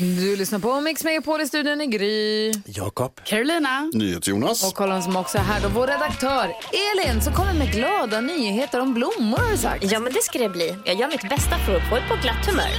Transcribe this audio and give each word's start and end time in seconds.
Du 0.00 0.36
lyssnar 0.36 0.58
på 0.58 0.80
Mix 0.80 1.04
Megapol 1.04 1.40
i 1.40 1.46
studion 1.46 1.80
i 1.80 1.86
Gry. 1.86 2.52
Jakob. 2.66 3.20
Carolina. 3.24 3.90
NyhetsJonas. 3.94 4.68
Och 4.68 4.74
kolla 4.74 5.02
som 5.02 5.16
också 5.16 5.38
är 5.38 5.42
här 5.42 5.60
då, 5.60 5.68
vår 5.68 5.86
redaktör 5.86 6.56
Elin 6.72 7.22
som 7.22 7.34
kommer 7.34 7.54
med 7.54 7.72
glada 7.72 8.20
nyheter 8.20 8.80
om 8.80 8.94
blommor 8.94 9.38
har 9.38 9.50
du 9.50 9.56
sagt. 9.56 9.92
Ja, 9.92 10.00
men 10.00 10.12
det 10.12 10.22
ska 10.22 10.38
det 10.38 10.48
bli. 10.48 10.76
Jag 10.84 10.96
gör 10.96 11.08
mitt 11.08 11.28
bästa 11.28 11.58
för 11.58 11.76
att 11.76 11.88
få 11.88 11.96
er 11.96 12.04
på 12.08 12.16
glatt 12.22 12.46
humör. 12.46 12.70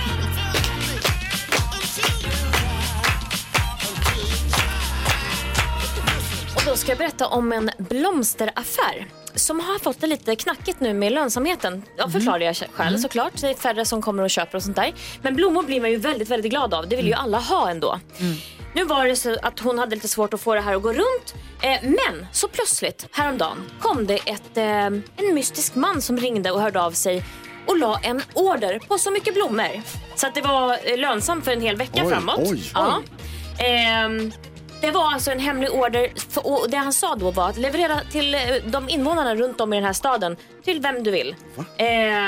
Och 6.55 6.62
då 6.65 6.76
ska 6.76 6.91
jag 6.91 6.98
berätta 6.98 7.27
om 7.27 7.51
en 7.51 7.71
blomsteraffär 7.77 9.07
som 9.35 9.59
har 9.59 9.80
fått 9.80 10.02
det 10.02 10.08
lite 10.08 10.35
knackigt 10.35 10.80
nu 10.80 10.94
med 10.94 11.12
lönsamheten. 11.12 11.84
Jag 11.98 12.12
förklarar 12.12 12.40
jag 12.40 12.55
själv 12.73 12.98
såklart. 12.98 13.41
Det 13.41 13.49
är 13.49 13.54
färre 13.54 13.85
som 13.85 14.02
kommer 14.02 14.23
och 14.23 14.30
köper 14.30 14.55
och 14.55 14.63
sånt 14.63 14.76
där. 14.76 14.94
Men 15.21 15.35
blommor 15.35 15.63
blir 15.63 15.81
man 15.81 15.91
ju 15.91 15.98
väldigt, 15.98 16.30
väldigt 16.30 16.52
glad 16.52 16.73
av. 16.73 16.88
Det 16.90 16.95
vill 16.95 17.07
ju 17.07 17.13
alla 17.13 17.38
ha 17.40 17.70
ändå. 17.70 17.99
Nu 18.73 18.84
var 18.84 19.05
det 19.05 19.16
så 19.16 19.38
att 19.41 19.59
hon 19.59 19.80
hade 19.80 19.95
lite 19.95 20.07
svårt 20.07 20.34
att 20.34 20.41
få 20.41 20.55
det 20.55 20.62
här 20.62 20.76
att 20.76 20.81
gå 20.81 20.94
runt. 20.94 21.35
Eh, 21.62 21.80
men 21.84 22.26
så 22.31 22.48
plötsligt 22.48 23.07
häromdagen 23.12 23.57
kom 23.81 24.07
det 24.07 24.16
ett, 24.26 24.57
eh, 24.57 24.66
en 24.66 25.04
mystisk 25.34 25.76
man 25.76 26.02
som 26.02 26.18
ringde 26.18 26.52
och 26.52 26.62
hörde 26.62 26.82
av 26.82 26.91
sig 26.91 27.23
och 27.68 27.77
la 27.77 27.99
en 28.04 28.21
order 28.34 28.79
på 28.88 28.98
så 28.98 29.12
mycket 29.12 29.34
blommor. 29.34 29.82
Så 30.16 30.27
att 30.27 30.35
det 30.35 30.41
var 30.41 30.77
eh, 30.91 30.98
lönsamt 30.98 31.45
för 31.45 31.51
en 31.51 31.62
hel 31.62 31.76
vecka 31.76 32.01
Oj, 32.05 32.10
framåt. 32.10 32.40
oj. 32.40 32.71
Ja. 32.73 33.01
Ehm, 33.60 34.32
det 34.82 34.91
var 34.91 35.13
alltså 35.13 35.32
en 35.32 35.40
hemlig 35.40 35.71
order 35.71 36.12
för, 36.29 36.48
och 36.48 36.70
det 36.70 36.77
han 36.77 36.93
sa 36.93 37.15
då 37.15 37.32
var 37.32 37.49
att 37.49 37.57
leverera 37.57 37.99
till 38.12 38.34
eh, 38.35 38.40
de 38.65 38.90
invånarna 38.90 39.35
runt 39.35 39.62
om 39.62 39.73
i 39.73 39.76
den 39.76 39.85
här 39.85 39.93
staden 39.93 40.38
till 40.63 40.82
vem 40.82 41.04
du 41.04 41.12
vill. 41.12 41.35
Eh, 41.57 41.85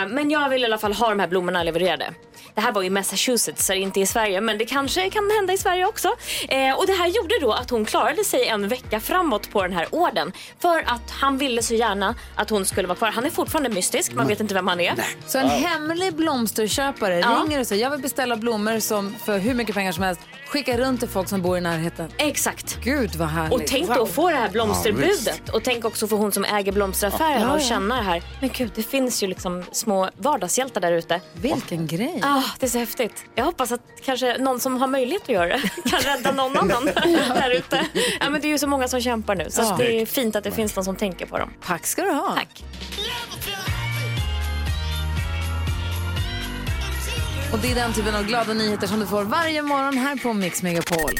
men 0.07 0.31
jag 0.31 0.49
vill 0.49 0.61
i 0.61 0.65
alla 0.65 0.77
fall 0.77 0.93
ha 0.93 1.09
de 1.09 1.19
här 1.19 1.27
blommorna 1.27 1.63
levererade. 1.63 2.13
Det 2.55 2.61
här 2.61 2.71
var 2.71 2.83
i 2.83 2.89
Massachusetts, 2.89 3.65
så 3.65 3.73
inte 3.73 3.99
i 3.99 4.05
Sverige, 4.05 4.41
men 4.41 4.57
det 4.57 4.65
kanske 4.65 5.09
kan 5.09 5.29
hända 5.37 5.53
i 5.53 5.57
Sverige 5.57 5.85
också. 5.85 6.07
Eh, 6.49 6.73
och 6.77 6.87
det 6.87 6.93
här 6.93 7.07
gjorde 7.07 7.39
då 7.41 7.53
att 7.53 7.69
hon 7.69 7.85
klarade 7.85 8.23
sig 8.23 8.47
en 8.47 8.67
vecka 8.67 8.99
framåt 8.99 9.51
på 9.51 9.61
den 9.63 9.73
här 9.73 9.87
orden. 9.91 10.31
För 10.59 10.79
att 10.79 11.11
han 11.11 11.37
ville 11.37 11.63
så 11.63 11.73
gärna 11.73 12.15
att 12.35 12.49
hon 12.49 12.65
skulle 12.65 12.87
vara 12.87 12.97
kvar. 12.97 13.11
Han 13.11 13.25
är 13.25 13.29
fortfarande 13.29 13.69
mystisk, 13.69 14.13
man 14.13 14.27
vet 14.27 14.39
inte 14.39 14.53
vem 14.53 14.67
han 14.67 14.79
är. 14.79 14.93
Så 15.27 15.37
en 15.37 15.49
hemlig 15.49 16.13
blomsterköpare 16.15 17.19
Ja. 17.19 17.41
ringer 17.45 17.59
och 17.59 17.67
säger 17.67 17.83
jag 17.83 17.89
vill 17.91 18.01
beställa 18.01 18.35
blommor 18.35 18.79
som 18.79 19.15
för 19.25 19.37
hur 19.37 19.53
mycket 19.53 19.75
pengar 19.75 19.91
som 19.91 20.03
helst. 20.03 20.21
Skicka 20.47 20.77
runt 20.77 20.99
till 20.99 21.09
folk 21.09 21.29
som 21.29 21.41
bor 21.41 21.57
i 21.57 21.61
närheten. 21.61 22.09
Exakt. 22.17 22.77
Gud 22.83 23.15
vad 23.15 23.27
härligt. 23.27 23.53
Och 23.53 23.61
tänk 23.67 23.87
då 23.87 23.93
Wow. 23.93 24.03
att 24.03 24.09
få 24.11 24.29
det 24.29 24.35
här 24.35 24.45
Ja, 24.45 24.51
blomsterbudet. 24.51 25.49
och 25.49 25.63
tänk 25.63 25.85
också 25.85 26.07
för 26.07 26.15
hon 26.15 26.31
som 26.31 26.45
äger 26.45 26.71
blomsteraffären 26.71 27.41
Ja, 27.41 27.47
ja. 27.47 27.53
och 27.53 27.61
känna 27.61 27.95
det 27.95 28.01
här. 28.01 28.23
Men 28.41 28.49
gud, 28.53 28.71
det 28.75 28.83
finns 28.83 29.23
ju 29.23 29.27
liksom 29.27 29.63
små 29.71 30.09
vardagshjältar 30.17 30.81
där 30.81 30.91
ute. 30.91 31.21
Vilken 31.33 31.87
grej. 31.87 32.19
Ah, 32.23 32.42
det 32.59 32.65
är 32.65 32.69
så 32.69 32.77
häftigt. 32.77 33.25
Jag 33.35 33.45
hoppas 33.45 33.71
att 33.71 33.81
kanske 34.05 34.37
någon 34.37 34.59
som 34.59 34.77
har 34.81 34.87
möjlighet 34.87 35.21
att 35.23 35.29
göra 35.29 35.47
det 35.47 35.89
kan 35.89 35.99
rädda 35.99 36.31
någon 36.31 36.57
annan 36.57 36.85
där 37.35 37.49
ute. 37.49 37.85
Ja, 38.19 38.29
men 38.29 38.41
det 38.41 38.47
är 38.47 38.49
ju 38.49 38.57
så 38.57 38.67
många 38.67 38.87
som 38.87 39.01
kämpar 39.01 39.35
nu 39.35 39.49
så 39.49 39.61
Ja. 39.61 39.75
det 39.77 40.01
är 40.01 40.05
fint 40.05 40.35
att 40.35 40.43
det 40.43 40.51
finns 40.51 40.75
någon 40.75 40.85
som 40.85 40.95
tänker 40.95 41.25
på 41.25 41.37
dem. 41.37 41.53
Tack 41.65 41.85
ska 41.85 42.01
du 42.01 42.11
ha. 42.11 42.35
Tack. 42.35 42.63
Och 47.53 47.59
det 47.59 47.71
är 47.71 47.75
den 47.75 47.93
typen 47.93 48.15
av 48.15 48.23
glada 48.23 48.53
nyheter 48.53 48.87
som 48.87 48.99
du 48.99 49.05
får 49.05 49.23
varje 49.23 49.61
morgon 49.61 49.97
här 49.97 50.15
på 50.15 50.33
Mix 50.33 50.63
Megapol. 50.63 51.11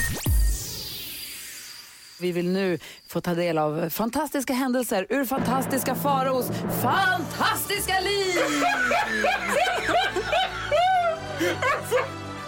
Vi 2.19 2.31
vill 2.31 2.49
nu 2.49 2.79
få 3.07 3.21
ta 3.21 3.33
del 3.33 3.57
av 3.57 3.89
fantastiska 3.89 4.53
händelser 4.53 5.05
ur 5.09 5.25
fantastiska 5.25 5.95
faraos 5.95 6.45
fantastiska 6.81 7.99
liv. 7.99 8.35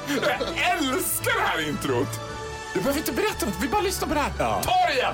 Jag 0.07 0.41
älskar 0.79 1.33
det 1.35 1.41
här 1.41 1.67
introt! 1.69 2.07
Du 2.73 2.79
behöver 2.79 2.99
inte 2.99 3.11
berätta 3.11 3.45
något, 3.45 3.55
vi 3.61 3.67
bara 3.67 3.81
lyssnar 3.81 4.07
på 4.07 4.13
det 4.13 4.19
här. 4.19 4.31
Ta 4.37 4.71
det 4.87 4.93
igen! 4.93 5.13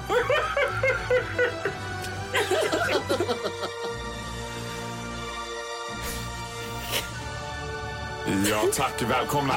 Ja, 8.49 8.63
tack. 8.73 9.01
Välkomna 9.01 9.55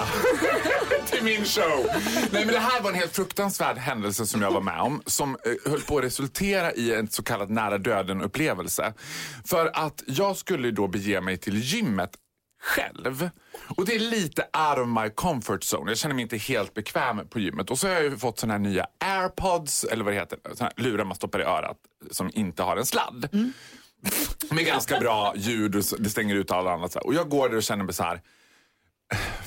till 1.07 1.25
min 1.25 1.45
show. 1.45 1.87
Nej, 2.31 2.45
men 2.45 2.55
det 2.55 2.59
här 2.59 2.83
var 2.83 2.91
en 2.91 2.97
helt 2.97 3.17
fruktansvärd 3.17 3.77
händelse 3.79 4.27
som 4.27 4.43
jag 4.43 4.51
var 4.51 4.61
med 4.61 4.81
om 4.81 5.03
som 5.07 5.37
eh, 5.45 5.71
höll 5.71 5.81
på 5.81 5.99
att 5.99 6.05
resultera 6.05 6.73
i 6.73 6.95
en 6.95 7.09
så 7.09 7.23
kallad 7.23 7.51
nära 7.51 7.79
döden-upplevelse. 7.79 8.95
För 9.45 9.71
att 9.75 10.03
jag 10.07 10.37
skulle 10.37 10.71
då 10.71 10.89
bege 10.89 11.21
mig 11.21 11.37
till 11.37 11.59
gymmet 11.63 12.11
själv. 12.65 13.31
Och 13.77 13.87
det 13.87 13.95
är 13.95 13.99
lite 13.99 14.43
out 14.43 14.79
of 14.79 14.89
my 15.03 15.11
comfort 15.11 15.61
zone. 15.75 15.91
Jag 15.91 15.99
känner 15.99 16.15
mig 16.15 16.23
inte 16.23 16.37
helt 16.37 16.75
bekväm 16.75 17.29
på 17.29 17.39
gymmet. 17.39 17.71
Och 17.71 17.79
så 17.79 17.87
har 17.87 17.95
jag 17.95 18.03
ju 18.03 18.17
fått 18.17 18.39
såna 18.39 18.53
här 18.53 18.59
nya 18.59 18.87
airpods, 18.99 19.85
eller 19.85 20.05
vad 20.05 20.13
det 20.15 20.19
heter, 20.19 20.39
såna 20.55 20.71
här 20.77 20.85
lurar 20.85 21.05
man 21.05 21.15
stoppar 21.15 21.41
i 21.41 21.43
örat 21.43 21.77
som 22.11 22.31
inte 22.35 22.63
har 22.63 22.77
en 22.77 22.87
sladd. 22.87 23.29
Med 24.51 24.67
ganska 24.67 25.01
bra 25.01 25.33
ljud 25.37 25.77
och 25.77 25.83
det 25.99 26.11
stänger 26.11 26.35
ut 26.35 26.51
alla 26.51 26.73
annat. 26.73 26.97
Och 26.97 27.15
jag 27.15 27.29
går 27.29 27.49
där 27.49 27.57
och 27.57 27.63
känner 27.63 27.85
mig 27.85 27.95
så 27.95 28.03
här. 28.03 28.21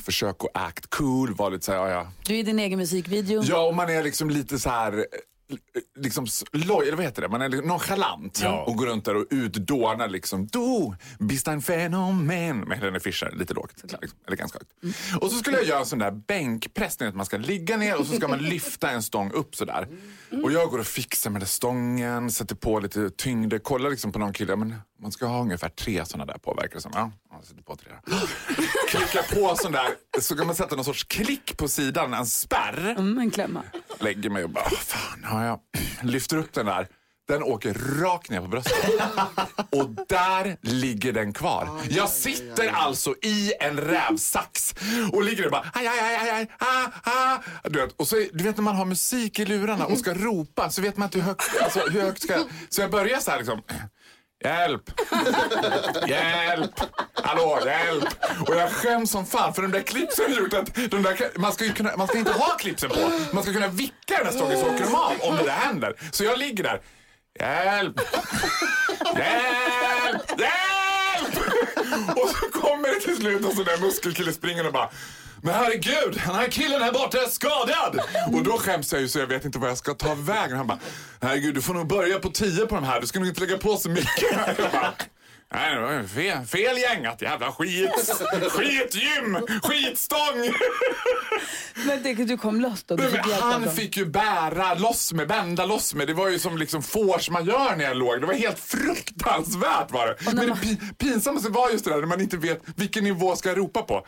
Försök 0.03 0.35
att 0.43 0.49
act 0.53 0.89
cool, 0.89 1.33
vara 1.33 1.49
lite 1.49 1.65
så 1.65 1.71
här, 1.71 1.79
ja, 1.79 1.89
ja. 1.89 2.11
Du 2.25 2.33
är 2.33 2.39
i 2.39 2.43
din 2.43 2.59
egen 2.59 2.79
musikvideo. 2.79 3.43
Ja, 3.43 3.67
och 3.67 3.75
man 3.75 3.89
är 3.89 4.03
liksom 4.03 4.29
lite 4.29 4.59
så 4.59 4.69
här... 4.69 5.07
Liksom 5.99 6.27
loj, 6.51 6.87
eller 6.87 6.97
vad 6.97 7.05
heter 7.05 7.21
det? 7.21 7.29
Man 7.29 7.41
är 7.41 7.49
liksom 7.49 7.67
nonchalant 7.67 8.43
och 8.65 8.75
går 8.75 8.85
runt 8.85 9.05
där 9.05 9.15
och 9.15 9.25
utdånar 9.29 10.07
liksom 10.07 10.47
Du 10.47 10.95
bist 11.19 11.47
ein 11.47 11.61
fenomen 11.61 12.59
med 12.59 12.77
Helene 12.77 12.99
Fischer, 12.99 13.31
lite 13.31 13.53
lågt. 13.53 13.73
Liksom, 14.01 14.19
eller 14.27 14.37
ganska 14.37 14.59
högt. 14.59 14.95
Och 15.21 15.31
så 15.31 15.37
skulle 15.37 15.57
jag 15.57 15.65
göra 15.65 15.79
en 15.79 15.85
sån 15.85 15.99
där 15.99 16.11
bänkpress, 16.11 17.01
vet, 17.01 17.15
man 17.15 17.25
ska 17.25 17.37
ligga 17.37 17.77
ner 17.77 17.99
och 17.99 18.05
så 18.05 18.15
ska 18.15 18.27
man 18.27 18.39
lyfta 18.39 18.89
en 18.89 19.03
stång 19.03 19.31
upp 19.31 19.55
sådär. 19.55 19.87
Och 20.43 20.51
jag 20.51 20.69
går 20.69 20.79
och 20.79 20.87
fixar 20.87 21.29
med 21.29 21.41
den 21.41 21.47
stången, 21.47 22.31
sätter 22.31 22.55
på 22.55 22.79
lite 22.79 23.09
tyngd, 23.09 23.63
kollar 23.63 23.89
liksom 23.89 24.11
på 24.11 24.19
någon 24.19 24.33
kille, 24.33 24.55
men 24.55 24.75
man 25.01 25.11
ska 25.11 25.25
ha 25.25 25.41
ungefär 25.41 25.69
tre 25.69 26.05
såna 26.05 26.25
där 26.25 26.37
på 26.37 26.53
verkar 26.53 26.75
det 26.75 26.81
som. 26.81 26.91
Ja, 26.95 27.11
jag 27.55 27.65
på 27.65 27.75
tre. 27.75 27.91
Klicka 28.89 29.23
på 29.23 29.55
sån 29.55 29.71
där, 29.71 29.87
så 30.21 30.35
kan 30.37 30.47
man 30.47 30.55
sätta 30.55 30.75
någon 30.75 30.85
sorts 30.85 31.03
klick 31.03 31.57
på 31.57 31.67
sidan, 31.67 32.13
en 32.13 32.25
spärr 32.25 32.89
Mm, 32.97 33.17
en 33.19 33.31
klämma. 33.31 33.63
lägger 33.99 34.29
mig 34.29 34.43
och 34.43 34.49
bara, 34.49 34.63
"Åh, 34.71 34.77
fan, 34.79 35.23
har 35.23 35.43
jag 35.45 35.59
lyfter 36.03 36.37
upp 36.37 36.53
den 36.53 36.65
där. 36.65 36.87
Den 37.27 37.43
åker 37.43 37.73
rakt 38.01 38.29
ner 38.29 38.41
på 38.41 38.47
bröstet. 38.47 38.73
Och 39.71 39.89
där 40.07 40.57
ligger 40.61 41.13
den 41.13 41.33
kvar. 41.33 41.81
Jag 41.89 42.09
sitter 42.09 42.67
alltså 42.69 43.15
i 43.21 43.53
en 43.59 43.77
rävsax 43.77 44.75
och 45.13 45.23
ligger 45.23 45.37
där 45.37 45.45
och 45.45 45.51
bara 45.51 45.71
aj, 45.73 45.87
aj, 45.87 45.99
aj, 45.99 46.15
aj, 46.15 46.29
aj, 46.29 46.47
ah, 46.59 46.87
ah. 47.03 47.39
Du 47.69 47.79
vet, 47.81 47.91
och 47.91 48.07
så, 48.07 48.15
du 48.33 48.43
vet 48.43 48.57
när 48.57 48.63
man 48.63 48.75
har 48.75 48.85
musik 48.85 49.39
i 49.39 49.45
lurarna 49.45 49.85
och 49.85 49.97
ska 49.97 50.13
ropa 50.13 50.69
så 50.69 50.81
vet 50.81 50.97
man 50.97 51.05
inte 51.07 51.17
hur 51.17 51.25
högt, 51.25 51.61
alltså, 51.61 51.79
hur 51.79 52.01
högt 52.01 52.21
ska 52.23 52.33
jag... 52.33 52.45
Så 52.69 52.81
jag 52.81 52.91
börjar 52.91 53.19
så 53.19 53.31
här 53.31 53.37
liksom. 53.37 53.61
Hjälp! 54.43 54.91
Hjälp! 56.07 56.71
Hallå, 57.13 57.59
hjälp! 57.65 58.07
Och 58.47 58.55
jag 58.55 58.71
skäms 58.71 59.11
som 59.11 59.25
fan 59.25 59.53
för 59.53 59.61
de 59.61 59.71
där 59.71 59.81
klipsen 59.81 60.33
har 60.33 60.39
gjort 60.39 60.53
att 60.53 60.75
de 60.75 61.03
där, 61.03 61.39
man, 61.39 61.53
ska 61.53 61.65
ju 61.65 61.73
kunna, 61.73 61.97
man 61.97 62.07
ska 62.07 62.17
inte 62.17 62.31
ha 62.31 62.57
klipsen 62.57 62.89
på. 62.89 63.11
Man 63.33 63.43
ska 63.43 63.53
kunna 63.53 63.67
vicka 63.67 64.17
den 64.17 64.25
här 64.25 64.33
stången 64.33 64.59
så 64.59 64.65
åker 64.65 64.83
de 64.83 64.95
av 64.95 65.13
om 65.21 65.35
det 65.35 65.43
där 65.43 65.51
händer. 65.51 65.95
Så 66.11 66.23
jag 66.23 66.39
ligger 66.39 66.63
där. 66.63 66.81
Hjälp! 67.39 67.99
Hjälp! 69.15 70.39
Hjälp! 70.39 71.37
Och 72.15 72.29
så 72.29 72.59
kommer 72.59 72.87
det 72.87 72.99
till 72.99 73.15
slut 73.15 73.45
en 73.45 73.55
sån 73.55 73.65
där 73.65 73.77
muskelkille 73.77 74.33
springande 74.33 74.67
och 74.67 74.73
bara 74.73 74.89
men 75.41 75.53
herregud, 75.53 76.21
den 76.25 76.35
här 76.35 76.47
killen 76.47 76.81
här 76.81 76.91
borta 76.91 77.17
är 77.17 77.29
skadad! 77.29 77.99
Och 78.33 78.43
då 78.43 78.57
skäms 78.57 78.91
jag 78.93 79.01
ju 79.01 79.07
så 79.07 79.19
jag 79.19 79.27
vet 79.27 79.45
inte 79.45 79.59
vad 79.59 79.69
jag 79.69 79.77
ska 79.77 79.93
ta 79.93 80.15
vägen. 80.15 80.57
Han 80.57 80.67
bara, 80.67 80.79
herregud 81.21 81.55
du 81.55 81.61
får 81.61 81.73
nog 81.73 81.87
börja 81.87 82.19
på 82.19 82.29
10 82.29 82.65
på 82.65 82.75
de 82.75 82.83
här, 82.83 83.01
du 83.01 83.07
ska 83.07 83.19
nog 83.19 83.27
inte 83.27 83.41
lägga 83.41 83.57
på 83.57 83.77
så 83.77 83.89
mycket. 83.89 84.31
Jag 84.57 84.71
bara, 84.71 84.93
Nej, 85.53 85.75
det 85.75 85.81
var 85.81 86.03
fel, 86.03 86.45
fel 86.45 86.77
gängat, 86.77 87.21
jävla 87.21 87.51
skit. 87.51 87.89
Skitgym, 88.51 89.37
skitstång. 89.63 90.51
Men 91.85 92.03
det, 92.03 92.13
du 92.13 92.37
kom 92.37 92.61
loss 92.61 92.83
då? 92.83 92.95
Du 92.95 93.03
Nej, 93.03 93.11
fick 93.11 93.33
av 93.33 93.41
han 93.51 93.71
fick 93.71 93.97
ju 93.97 94.05
bära 94.05 94.73
loss 94.73 95.13
med, 95.13 95.27
bända 95.27 95.65
loss 95.65 95.93
med. 95.93 96.07
Det 96.07 96.13
var 96.13 96.29
ju 96.29 96.39
som 96.39 96.57
liksom 96.57 96.83
force 96.83 97.31
man 97.31 97.45
gör 97.45 97.75
när 97.75 97.83
jag 97.83 97.97
låg. 97.97 98.21
Det 98.21 98.27
var 98.27 98.33
helt 98.33 98.59
fruktansvärt 98.59 99.91
var 99.91 100.07
det. 100.07 100.15
Men 100.25 100.35
det 100.35 100.53
pi- 100.53 100.93
pinsammaste 100.97 101.49
var 101.49 101.69
just 101.69 101.85
det 101.85 101.91
där 101.91 101.99
när 101.99 102.07
man 102.07 102.21
inte 102.21 102.37
vet 102.37 102.61
vilken 102.75 103.03
nivå 103.03 103.35
ska 103.35 103.49
jag 103.49 103.57
ropa 103.57 103.81
på. 103.81 104.07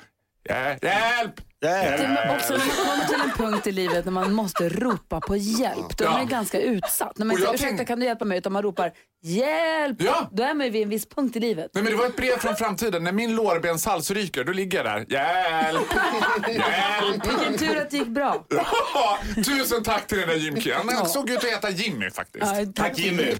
Hjä- 0.49 0.77
Hjälp! 0.81 1.33
Det 1.61 1.67
är 1.67 1.99
Yeah. 1.99 2.35
också 2.35 2.53
när 2.57 2.65
man 2.65 2.75
kommer 2.85 3.05
till 3.07 3.21
en 3.21 3.31
punkt 3.31 3.67
i 3.67 3.71
livet 3.71 4.05
när 4.05 4.11
man 4.11 4.33
måste 4.33 4.69
ropa 4.69 5.21
på 5.21 5.35
hjälp, 5.37 5.97
då 5.97 6.03
är 6.05 6.09
man 6.09 6.17
Ja. 6.17 6.23
ju 6.23 6.29
ganska 6.29 6.59
utsatt. 6.61 7.17
När 7.17 7.25
man 7.25 7.33
Och 7.33 7.37
säger 7.39 7.47
jag 7.47 7.55
ursäkta 7.55 7.75
tänk- 7.77 7.87
kan 7.87 7.99
du 7.99 8.05
hjälpa 8.05 8.25
mig? 8.25 8.37
Utan 8.37 8.51
man 8.53 8.63
ropar 8.63 8.91
hjälp, 9.23 9.97
Ja. 10.01 10.29
då 10.31 10.43
är 10.43 10.53
man 10.53 10.65
ju 10.65 10.71
vid 10.71 10.83
en 10.83 10.89
viss 10.89 11.09
punkt 11.09 11.35
i 11.35 11.39
livet. 11.39 11.71
Nej, 11.73 11.83
men 11.83 11.91
det 11.93 11.97
var 11.99 12.05
ett 12.05 12.15
brev 12.15 12.37
från 12.37 12.55
framtiden. 12.55 13.03
När 13.03 13.11
min 13.11 13.35
lårbenshals 13.35 14.11
ryker, 14.11 14.43
då 14.43 14.51
ligger 14.51 14.77
jag 14.77 14.85
där. 14.85 15.05
Hjälp! 15.09 15.87
Hjälp! 16.47 17.27
Vilken 17.27 17.57
tur 17.57 17.77
att 17.81 17.89
det 17.91 17.97
gick 17.97 18.07
bra. 18.07 18.45
Ja, 18.93 19.19
Tusen 19.45 19.83
tack 19.83 20.07
till 20.07 20.17
den 20.17 20.27
där 20.27 20.35
gymkillen. 20.35 20.89
Han 20.89 21.05
såg 21.09 21.29
ut 21.29 21.37
att 21.37 21.43
heta 21.43 21.69
Jimmy 21.69 22.09
faktiskt. 22.11 22.45
Ja, 22.45 22.65
Tack 22.75 22.97
Jimmy. 22.99 23.33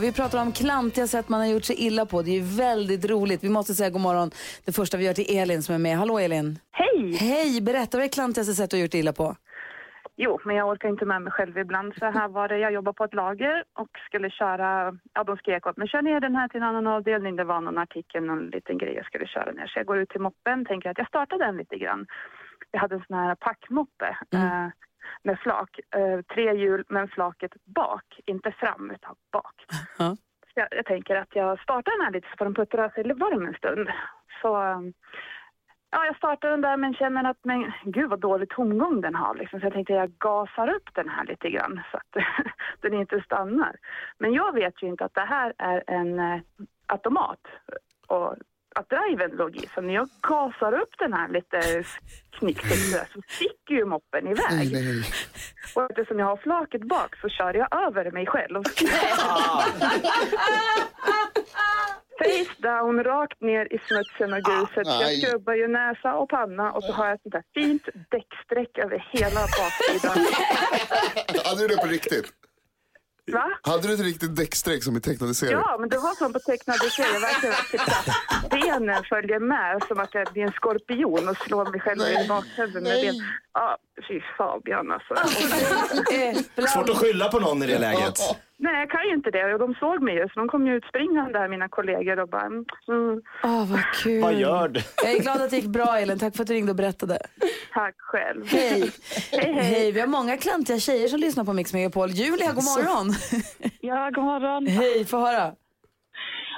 Vi 0.00 0.12
pratar 0.12 0.42
om 0.42 0.52
klantiga 0.52 1.06
sätt 1.06 1.28
man 1.28 1.40
har 1.40 1.46
gjort 1.46 1.64
sig 1.64 1.76
illa 1.86 2.06
på. 2.06 2.22
Det 2.22 2.30
är 2.38 2.56
väldigt 2.58 3.04
roligt. 3.10 3.44
Vi 3.44 3.48
måste 3.48 3.74
säga 3.74 3.90
god 3.90 4.00
morgon. 4.00 4.30
Det 4.64 4.72
första 4.72 4.96
vi 4.96 5.04
gör 5.04 5.14
till 5.14 5.36
Elin 5.38 5.62
som 5.62 5.74
är 5.74 5.78
med. 5.78 5.96
Hallå 5.96 6.18
Elin. 6.18 6.58
Hej! 6.70 7.12
Hej, 7.12 7.60
berätta 7.60 7.98
vad 7.98 8.04
är 8.04 8.08
klantigaste 8.08 8.54
sätt 8.54 8.70
du 8.70 8.76
har 8.76 8.82
gjort 8.82 8.90
dig 8.90 9.00
illa 9.00 9.12
på? 9.12 9.36
Jo, 10.16 10.40
men 10.44 10.56
jag 10.56 10.68
orkar 10.68 10.88
inte 10.88 11.04
med 11.04 11.22
mig 11.22 11.32
själv 11.32 11.58
ibland. 11.58 11.94
Så 11.98 12.06
här 12.06 12.28
var 12.28 12.48
det, 12.48 12.58
jag 12.58 12.72
jobbade 12.72 12.94
på 12.94 13.04
ett 13.04 13.14
lager 13.14 13.64
och 13.74 13.88
skulle 14.06 14.30
köra, 14.30 14.98
ja 15.14 15.24
de 15.24 15.36
skrek 15.36 15.66
åt 15.66 15.76
mig, 15.76 15.88
kör 15.88 16.02
ner 16.02 16.20
den 16.20 16.36
här 16.36 16.48
till 16.48 16.60
en 16.60 16.68
annan 16.68 16.86
avdelning. 16.86 17.36
Det 17.36 17.44
var 17.44 17.60
någon 17.60 17.78
artikel, 17.78 18.24
någon 18.24 18.46
liten 18.46 18.78
grej 18.78 18.94
jag 18.94 19.06
skulle 19.06 19.26
köra 19.26 19.52
ner. 19.52 19.66
Så 19.66 19.78
jag 19.78 19.86
går 19.86 19.98
ut 19.98 20.08
till 20.08 20.20
moppen, 20.20 20.64
tänker 20.64 20.90
att 20.90 20.98
jag 20.98 21.08
startar 21.08 21.38
den 21.38 21.56
lite 21.56 21.76
grann. 21.76 22.06
Jag 22.70 22.80
hade 22.80 22.94
en 22.94 23.04
sån 23.06 23.16
här 23.16 23.34
packmoppe 23.34 24.16
eh, 24.32 24.66
med 25.22 25.38
flak, 25.38 25.80
eh, 25.96 26.20
tre 26.34 26.56
hjul 26.56 26.84
men 26.88 27.08
flaket 27.08 27.52
bak, 27.64 28.20
inte 28.26 28.52
fram 28.52 28.90
utan 28.90 29.14
bak. 29.32 29.54
Så 30.54 30.60
jag, 30.60 30.68
jag 30.70 30.86
tänker 30.86 31.16
att 31.16 31.34
jag 31.34 31.60
startar 31.60 31.92
den 31.92 32.04
här 32.04 32.12
lite 32.12 32.28
så 32.30 32.36
får 32.36 32.44
den 32.44 32.54
puttra 32.54 32.90
sig 32.90 33.04
varm 33.04 33.46
en 33.46 33.54
stund. 33.54 33.88
Så 34.42 34.62
eh, 34.62 34.80
Ja, 35.92 36.06
jag 36.06 36.16
startar 36.16 36.50
den 36.50 36.60
där 36.60 36.76
men 36.76 36.94
känner 36.94 37.30
att 37.30 37.38
men 37.42 37.72
gud 37.84 38.10
vad 38.10 38.20
dålig 38.20 38.48
tomgång 38.48 39.00
den 39.00 39.14
har. 39.14 39.34
Liksom. 39.34 39.60
Så 39.60 39.66
jag 39.66 39.72
tänkte 39.72 39.92
jag 39.92 40.12
gasar 40.18 40.68
upp 40.74 40.94
den 40.94 41.08
här 41.08 41.24
lite 41.24 41.50
grann 41.50 41.80
så 41.90 41.96
att 41.96 42.24
den 42.80 42.94
inte 42.94 43.20
stannar. 43.20 43.76
Men 44.18 44.32
jag 44.32 44.54
vet 44.54 44.82
ju 44.82 44.86
inte 44.86 45.04
att 45.04 45.14
det 45.14 45.24
här 45.24 45.52
är 45.58 45.84
en 45.86 46.18
eh, 46.18 46.40
automat 46.86 47.40
och 48.06 48.34
att 48.74 48.88
driven 48.88 49.30
låg 49.30 49.56
i. 49.56 49.68
Så 49.74 49.80
när 49.80 49.94
jag 49.94 50.08
gasar 50.20 50.72
upp 50.72 50.94
den 50.98 51.12
här 51.12 51.28
lite 51.28 51.84
knickigt 52.38 52.90
så 53.12 53.22
sticker 53.28 53.74
ju 53.74 53.84
moppen 53.84 54.26
iväg. 54.26 54.76
Och 55.74 55.90
eftersom 55.90 56.18
jag 56.18 56.26
har 56.26 56.36
flaket 56.36 56.82
bak 56.82 57.16
så 57.20 57.28
kör 57.28 57.54
jag 57.54 57.86
över 57.86 58.10
mig 58.10 58.26
själv. 58.26 58.62
Face 62.20 62.54
down, 62.58 63.04
rakt 63.04 63.40
ner 63.40 63.72
i 63.74 63.78
smutsen 63.88 64.32
och 64.32 64.42
gruset. 64.42 64.86
Jag 64.86 64.98
nej. 65.00 65.20
skrubbar 65.20 65.54
ju 65.54 65.68
näsa 65.68 66.14
och 66.14 66.28
panna 66.28 66.72
och 66.72 66.84
så 66.84 66.92
har 66.92 67.06
jag 67.06 67.14
ett 67.14 67.22
sånt 67.22 67.32
där 67.32 67.44
fint 67.54 67.82
däcksträck 68.10 68.78
över 68.78 69.06
hela 69.10 69.40
baksidan. 69.40 70.26
Hade 71.44 71.60
du 71.60 71.68
det 71.68 71.76
på 71.76 71.86
riktigt? 71.86 72.39
Va? 73.32 73.50
Hade 73.62 73.88
du 73.88 73.94
ett 73.94 74.00
riktigt 74.00 74.36
däckstreck 74.36 74.84
som 74.84 74.96
i 74.96 75.00
tecknade 75.00 75.34
serier? 75.34 75.54
Ja, 75.56 75.76
men 75.80 75.88
det 75.88 75.98
var 75.98 76.14
som 76.14 76.32
på 76.32 76.38
tecknade 76.38 76.78
serier. 76.90 77.20
Verkligen 77.20 77.54
att 77.84 78.50
benen 78.50 79.04
följer 79.04 79.40
med 79.40 79.82
som 79.88 80.00
att 80.00 80.14
jag 80.14 80.32
blir 80.32 80.42
en 80.42 80.52
skorpion 80.52 81.28
och 81.28 81.36
slår 81.36 81.70
mig 81.70 81.80
själv 81.80 82.00
i 82.00 82.28
bakhuvudet 82.28 82.82
med 82.82 83.00
ben. 83.02 83.14
Ja, 83.54 83.76
fy 84.08 84.20
Fabian 84.38 84.92
alltså. 84.92 85.14
Svårt 86.68 86.88
att 86.88 86.96
skylla 86.96 87.28
på 87.28 87.38
någon 87.38 87.62
i 87.62 87.66
det 87.66 87.78
läget. 87.78 88.18
Nej, 88.62 88.80
jag 88.80 88.90
kan 88.90 89.08
ju 89.08 89.14
inte 89.14 89.30
det. 89.30 89.52
Och 89.52 89.58
de 89.58 89.74
såg 89.74 90.02
mig 90.02 90.14
ju, 90.14 90.28
så 90.28 90.40
de 90.40 90.48
kom 90.48 90.66
ju 90.66 90.76
utspringande 90.76 91.38
där, 91.38 91.48
mina 91.48 91.68
kollegor 91.68 92.20
och 92.20 92.28
bara... 92.28 92.46
Mm, 92.46 92.66
Åh, 93.44 93.70
vad 93.70 93.84
kul. 94.02 94.22
Vad 94.22 94.34
gör 94.34 94.68
du? 94.68 94.80
Jag 95.02 95.12
är 95.12 95.22
glad 95.22 95.40
att 95.42 95.50
det 95.50 95.56
gick 95.56 95.66
bra 95.66 95.98
Elin. 95.98 96.18
Tack 96.18 96.36
för 96.36 96.42
att 96.42 96.48
du 96.48 96.54
ringde 96.54 96.72
och 96.72 96.76
berättade. 96.76 97.18
tack 97.72 97.94
själv. 97.98 98.46
Hej. 98.46 98.90
Hej, 99.32 99.52
hej. 99.52 99.64
Hej, 99.64 99.92
vi 99.92 100.00
har 100.00 100.06
många 100.06 100.36
klantiga 100.36 100.78
tjejer 100.78 101.08
som 101.08 101.20
lyssnar 101.20 101.44
på 101.44 101.52
Mix 101.52 101.72
Megapol. 101.72 102.08
Julia, 102.10 102.52
god 102.52 102.64
morgon. 102.64 103.06
Ja, 103.80 104.10
god 104.14 104.24
morgon. 104.24 104.66
Hej, 104.66 105.04
få 105.04 105.18
höra. 105.18 105.52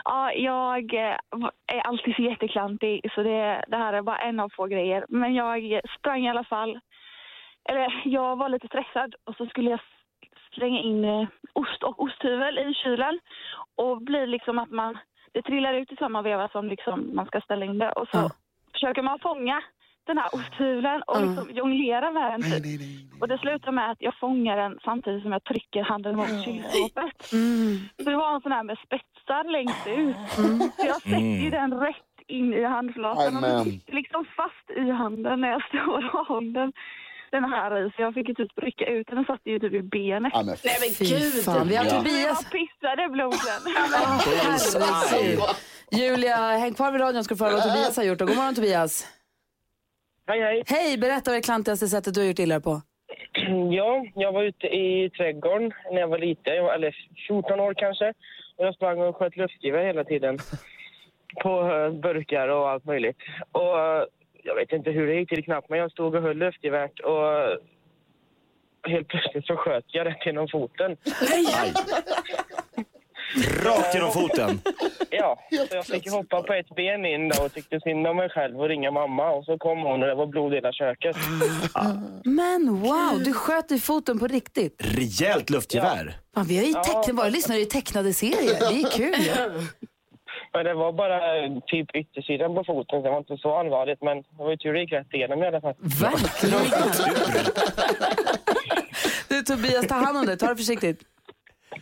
Ja, 0.05 0.33
jag 0.33 0.95
eh, 0.95 1.17
är 1.67 1.81
alltid 1.81 2.15
så 2.15 2.23
jätteklantig 2.23 3.11
så 3.15 3.23
det, 3.23 3.65
det 3.69 3.77
här 3.77 3.93
är 3.93 4.03
bara 4.03 4.19
en 4.19 4.41
av 4.41 4.49
få 4.57 4.67
grejer. 4.67 5.05
Men 5.09 5.35
jag 5.35 5.81
sprang 5.99 6.27
i 6.27 6.31
alla 6.31 6.45
fall. 6.45 6.81
Eller 7.69 8.03
jag 8.05 8.37
var 8.37 8.49
lite 8.49 8.67
stressad 8.67 9.15
och 9.25 9.37
så 9.37 9.47
skulle 9.47 9.71
jag 9.71 9.81
slänga 10.55 10.81
in 10.81 11.05
eh, 11.05 11.29
ost 11.53 11.83
och 11.83 12.03
osthyvel 12.03 12.59
i 12.59 12.75
kylen. 12.75 13.19
Och 13.77 14.03
blir 14.03 14.27
liksom 14.27 14.59
att 14.59 14.71
man, 14.71 14.99
det 15.33 15.43
trillar 15.43 15.75
ut 15.75 15.93
i 15.93 15.97
samma 15.97 16.23
veva 16.23 16.49
som 16.49 16.67
liksom 16.69 17.11
man 17.15 17.27
ska 17.27 17.41
ställa 17.41 17.65
in 17.65 17.79
det. 17.79 17.93
Och 17.93 18.09
så 18.09 18.17
Ja. 18.17 18.31
försöker 18.73 19.03
man 19.03 19.19
fånga 19.19 19.63
den 20.07 20.19
här 20.19 20.35
osthyveln 20.35 21.03
och 21.03 21.27
liksom 21.27 21.51
jonglera 21.51 22.11
med 22.11 22.33
den. 22.33 22.43
Typ. 22.43 22.63
Och 23.21 23.29
det 23.29 23.39
slutar 23.39 23.73
med 23.73 23.91
att 23.91 24.01
jag 24.03 24.15
fångar 24.19 24.57
den 24.57 24.79
samtidigt 24.85 25.23
som 25.23 25.33
jag 25.33 25.45
trycker 25.45 25.83
handen 25.83 26.17
mot 26.17 26.45
kylskåpet. 26.45 27.23
Så 28.05 28.11
det 28.11 28.17
var 28.17 28.35
en 28.35 28.41
sån 28.41 28.53
här 28.53 28.63
med 28.63 28.79
spetsar 28.79 29.45
längst 29.53 29.87
ut. 29.87 30.17
Så 30.77 30.87
jag 30.87 31.03
sätter 31.03 31.43
ju 31.45 31.51
den 31.51 31.75
rätt 31.81 31.97
in 32.27 32.55
i 32.55 32.65
handflatan 32.65 33.37
och 33.37 33.43
den 33.43 33.65
sitter 33.65 33.93
liksom 33.93 34.25
fast 34.37 34.71
i 34.77 34.91
handen 34.91 35.41
när 35.41 35.51
jag 35.51 35.63
står 35.69 36.15
och 36.21 36.27
håller 36.27 36.53
den, 36.61 36.73
den 37.33 37.45
här 37.45 37.87
i. 37.87 37.91
Så 37.97 38.03
jag 38.03 38.15
fick 38.15 38.29
ju 38.29 38.35
typ 38.35 38.51
rycka 38.57 38.87
ut 38.87 39.07
den. 39.07 39.17
Den 39.17 39.25
satt 39.25 39.41
ju 39.45 39.59
typ 39.59 39.73
i 39.73 39.83
benet. 39.83 40.33
Ja, 40.35 40.43
men 40.43 40.57
Fy 40.57 41.43
fan. 41.45 41.69
Vi 41.69 41.77
har 41.77 41.85
Jag 41.85 41.95
Tobias. 41.95 42.51
pissade 42.51 43.09
bloden. 43.09 43.63
Herregud. 43.77 45.41
Julia, 45.91 46.37
häng 46.37 46.75
kvar 46.75 46.93
vid 46.93 47.01
radion 47.01 47.25
ska 47.25 47.35
du 47.35 47.39
få 47.39 47.45
höra 47.45 47.55
vad 47.55 47.63
Tobias 47.63 47.97
har 47.97 48.05
gjort. 48.05 48.21
Och 48.21 48.29
god 48.29 48.37
morgon 48.37 48.55
Tobias. 48.55 49.07
Hej, 50.27 50.41
hej. 50.41 50.63
Hej, 50.67 50.99
berätta 50.99 51.31
vad 51.31 51.39
det 51.39 51.43
klantigaste 51.43 51.89
sättet 51.89 52.15
du 52.15 52.21
har 52.21 52.29
gjort 52.29 52.39
illa 52.39 52.61
på. 52.61 52.81
Ja, 53.71 54.05
jag 54.15 54.33
var 54.33 54.43
ute 54.43 54.67
i 54.67 55.11
trädgården 55.11 55.73
när 55.93 56.01
jag 56.01 56.09
var 56.09 56.19
liten, 56.19 56.55
jag 56.57 56.63
var, 56.63 56.75
eller 56.75 56.95
14 57.29 57.61
år 57.61 57.75
kanske. 57.77 58.09
Och 58.57 58.67
jag 58.67 58.75
sprang 58.75 59.01
och 59.01 59.17
sköt 59.17 59.37
luftgevär 59.37 59.85
hela 59.85 60.05
tiden. 60.05 60.39
På 61.43 61.61
eh, 61.73 61.91
burkar 61.91 62.49
och 62.49 62.71
allt 62.71 62.85
möjligt. 62.85 63.17
Och 63.53 63.79
eh, 63.81 64.05
jag 64.43 64.55
vet 64.55 64.73
inte 64.73 64.91
hur 64.91 65.07
det 65.07 65.15
gick 65.15 65.29
till 65.29 65.45
knappt, 65.45 65.71
men 65.71 65.79
jag 65.79 65.91
stod 65.91 66.15
och 66.15 66.23
höll 66.23 66.37
luftgeväret 66.37 67.01
och 67.01 67.59
helt 68.91 69.09
plötsligt 69.09 69.47
så 69.47 69.57
sköt 69.57 69.85
jag 69.87 70.07
rätt 70.07 70.27
genom 70.27 70.49
foten. 70.49 70.97
Rakt 73.65 73.95
genom 73.95 74.13
foten. 74.13 74.61
Ja, 75.11 75.39
så 75.51 75.77
jag 75.77 75.87
fick 75.87 76.11
hoppa 76.11 76.43
på 76.43 76.53
ett 76.53 76.75
ben 76.77 77.07
in 77.07 77.29
då 77.29 77.45
och 77.45 77.53
tyckte 77.53 77.81
synd 77.81 78.07
om 78.07 78.17
mig 78.17 78.29
själv 78.29 78.61
och 78.61 78.69
ringa 78.69 78.91
mamma. 78.91 79.31
Och 79.31 79.45
så 79.45 79.59
kom 79.59 79.79
hon 79.79 80.03
och 80.03 80.09
det 80.09 80.15
var 80.15 80.27
blod 80.27 80.53
i 80.53 80.55
hela 80.55 80.73
köket. 80.73 81.17
Men 82.25 82.81
wow, 82.81 83.23
du 83.25 83.33
sköt 83.33 83.73
i 83.73 83.79
foten 83.79 84.19
på 84.19 84.27
riktigt. 84.27 84.75
Rejält 84.79 85.51
luftgevär. 85.51 86.17
Fan, 86.35 86.47
vi 86.47 86.57
har 86.57 86.65
ju 86.65 86.73
tecknat, 86.73 87.09
våra 87.09 87.29
lyssnare 87.29 87.59
i 87.59 87.67
tecknade 87.67 88.13
serier. 88.13 88.59
Det 88.61 88.83
är 88.83 88.91
kul 88.91 89.15
ju. 89.19 89.67
Men 90.55 90.65
det 90.65 90.75
var 90.75 90.93
bara 90.93 91.45
eh, 91.45 91.53
typ 91.67 91.89
yttersidan 91.95 92.55
på 92.55 92.65
foten, 92.65 92.99
så 93.01 93.03
det 93.03 93.11
var 93.11 93.19
inte 93.19 93.37
så 93.37 93.55
allvarligt. 93.59 94.03
Men 94.03 94.17
det 94.17 94.43
var 94.45 94.51
ju 94.51 94.57
tur 94.57 94.73
det 94.73 94.81
gick 94.81 94.93
rätt 94.93 95.15
igenom 95.15 95.43
i 95.43 95.47
alla 95.47 95.61
fall. 95.61 95.75
Verkligen. 95.79 96.61
Du 99.29 99.43
Tobias, 99.43 99.87
ta 99.87 99.95
hand 99.95 100.19
om 100.19 100.27
dig. 100.27 100.39
Ta 100.39 100.47
det 100.47 100.57
försiktigt. 100.57 101.01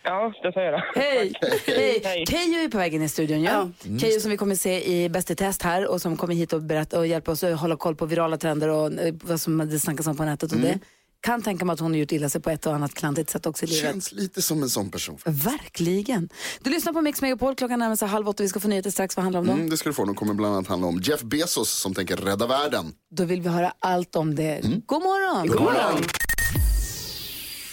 Ja, 0.03 0.33
det 0.43 0.53
får 0.53 0.63
jag 0.63 0.73
göra. 0.73 0.85
Hej! 0.95 1.33
Hej. 1.67 2.01
Hej. 2.05 2.27
Keyyo 2.27 2.65
är 2.65 2.69
på 2.69 2.79
väg 2.79 2.95
in 2.95 3.03
i 3.03 3.09
studion. 3.09 3.43
Ja? 3.43 3.71
Keyyo 4.01 4.21
som 4.21 4.31
vi 4.31 4.37
kommer 4.37 4.55
se 4.55 4.85
i 4.85 5.09
Bäst 5.09 5.31
i 5.31 5.35
test 5.35 5.63
här 5.63 5.91
och 5.91 6.01
som 6.01 6.17
kommer 6.17 6.35
hit 6.35 6.53
och, 6.53 6.63
berätta 6.63 6.99
och 6.99 7.07
hjälpa 7.07 7.33
oss 7.33 7.45
att 7.45 7.61
hålla 7.61 7.77
koll 7.77 7.97
på 7.97 8.07
virala 8.07 8.37
trender 8.37 8.69
och 8.69 8.93
eh, 8.93 9.15
vad 9.23 9.41
som 9.41 9.59
det 9.59 9.79
snackas 9.79 10.07
om 10.07 10.17
på 10.17 10.25
nätet 10.25 10.53
och 10.53 10.59
det. 10.59 10.79
Kan 11.23 11.43
tänka 11.43 11.65
mig 11.65 11.75
att 11.75 11.81
hon 11.81 11.91
har 11.93 11.99
gjort 11.99 12.13
illa 12.13 12.29
sig 12.29 12.41
på 12.41 12.51
ett 12.51 12.67
och 12.67 12.75
annat 12.75 12.95
klantigt 12.95 13.31
sätt 13.31 13.47
också 13.47 13.65
i 13.65 13.69
livet. 13.69 13.83
Känns 13.83 14.13
lite 14.13 14.43
som 14.43 14.63
en 14.63 14.71
sån 14.71 14.91
person. 14.91 15.19
Verkligen. 15.25 16.29
Du 16.63 16.71
lyssnar 16.71 16.93
på 16.93 17.01
Mix 17.01 17.23
Megapol, 17.23 17.55
klockan 17.55 17.79
närmar 17.79 17.97
sig 17.97 18.09
halv 18.09 18.29
åtta. 18.29 18.43
Vi 18.43 18.49
ska 18.49 18.61
få 18.61 18.69
nyheter 18.69 18.91
strax. 18.91 19.17
Vad 19.17 19.25
handlar 19.25 19.41
det 19.41 19.43
om 19.43 19.47
då? 19.47 19.53
Mm, 19.53 19.71
det 19.71 19.77
ska 19.77 19.89
du 19.89 19.93
få. 19.95 20.05
De 20.05 20.15
kommer 20.15 20.35
bland 20.35 20.55
annat 20.55 20.69
handla 20.69 20.89
om 20.89 21.01
Jeff 21.03 21.23
Bezos 21.23 21.71
som 21.71 21.95
tänker 21.95 22.17
rädda 22.17 22.47
världen. 22.47 22.93
Då 23.11 23.25
vill 23.25 23.41
vi 23.43 23.49
höra 23.49 23.73
allt 23.79 24.17
om 24.17 24.35
det. 24.35 24.61
God 24.87 25.03
morgon! 25.03 25.47
God 25.49 25.61
morgon! 25.61 26.05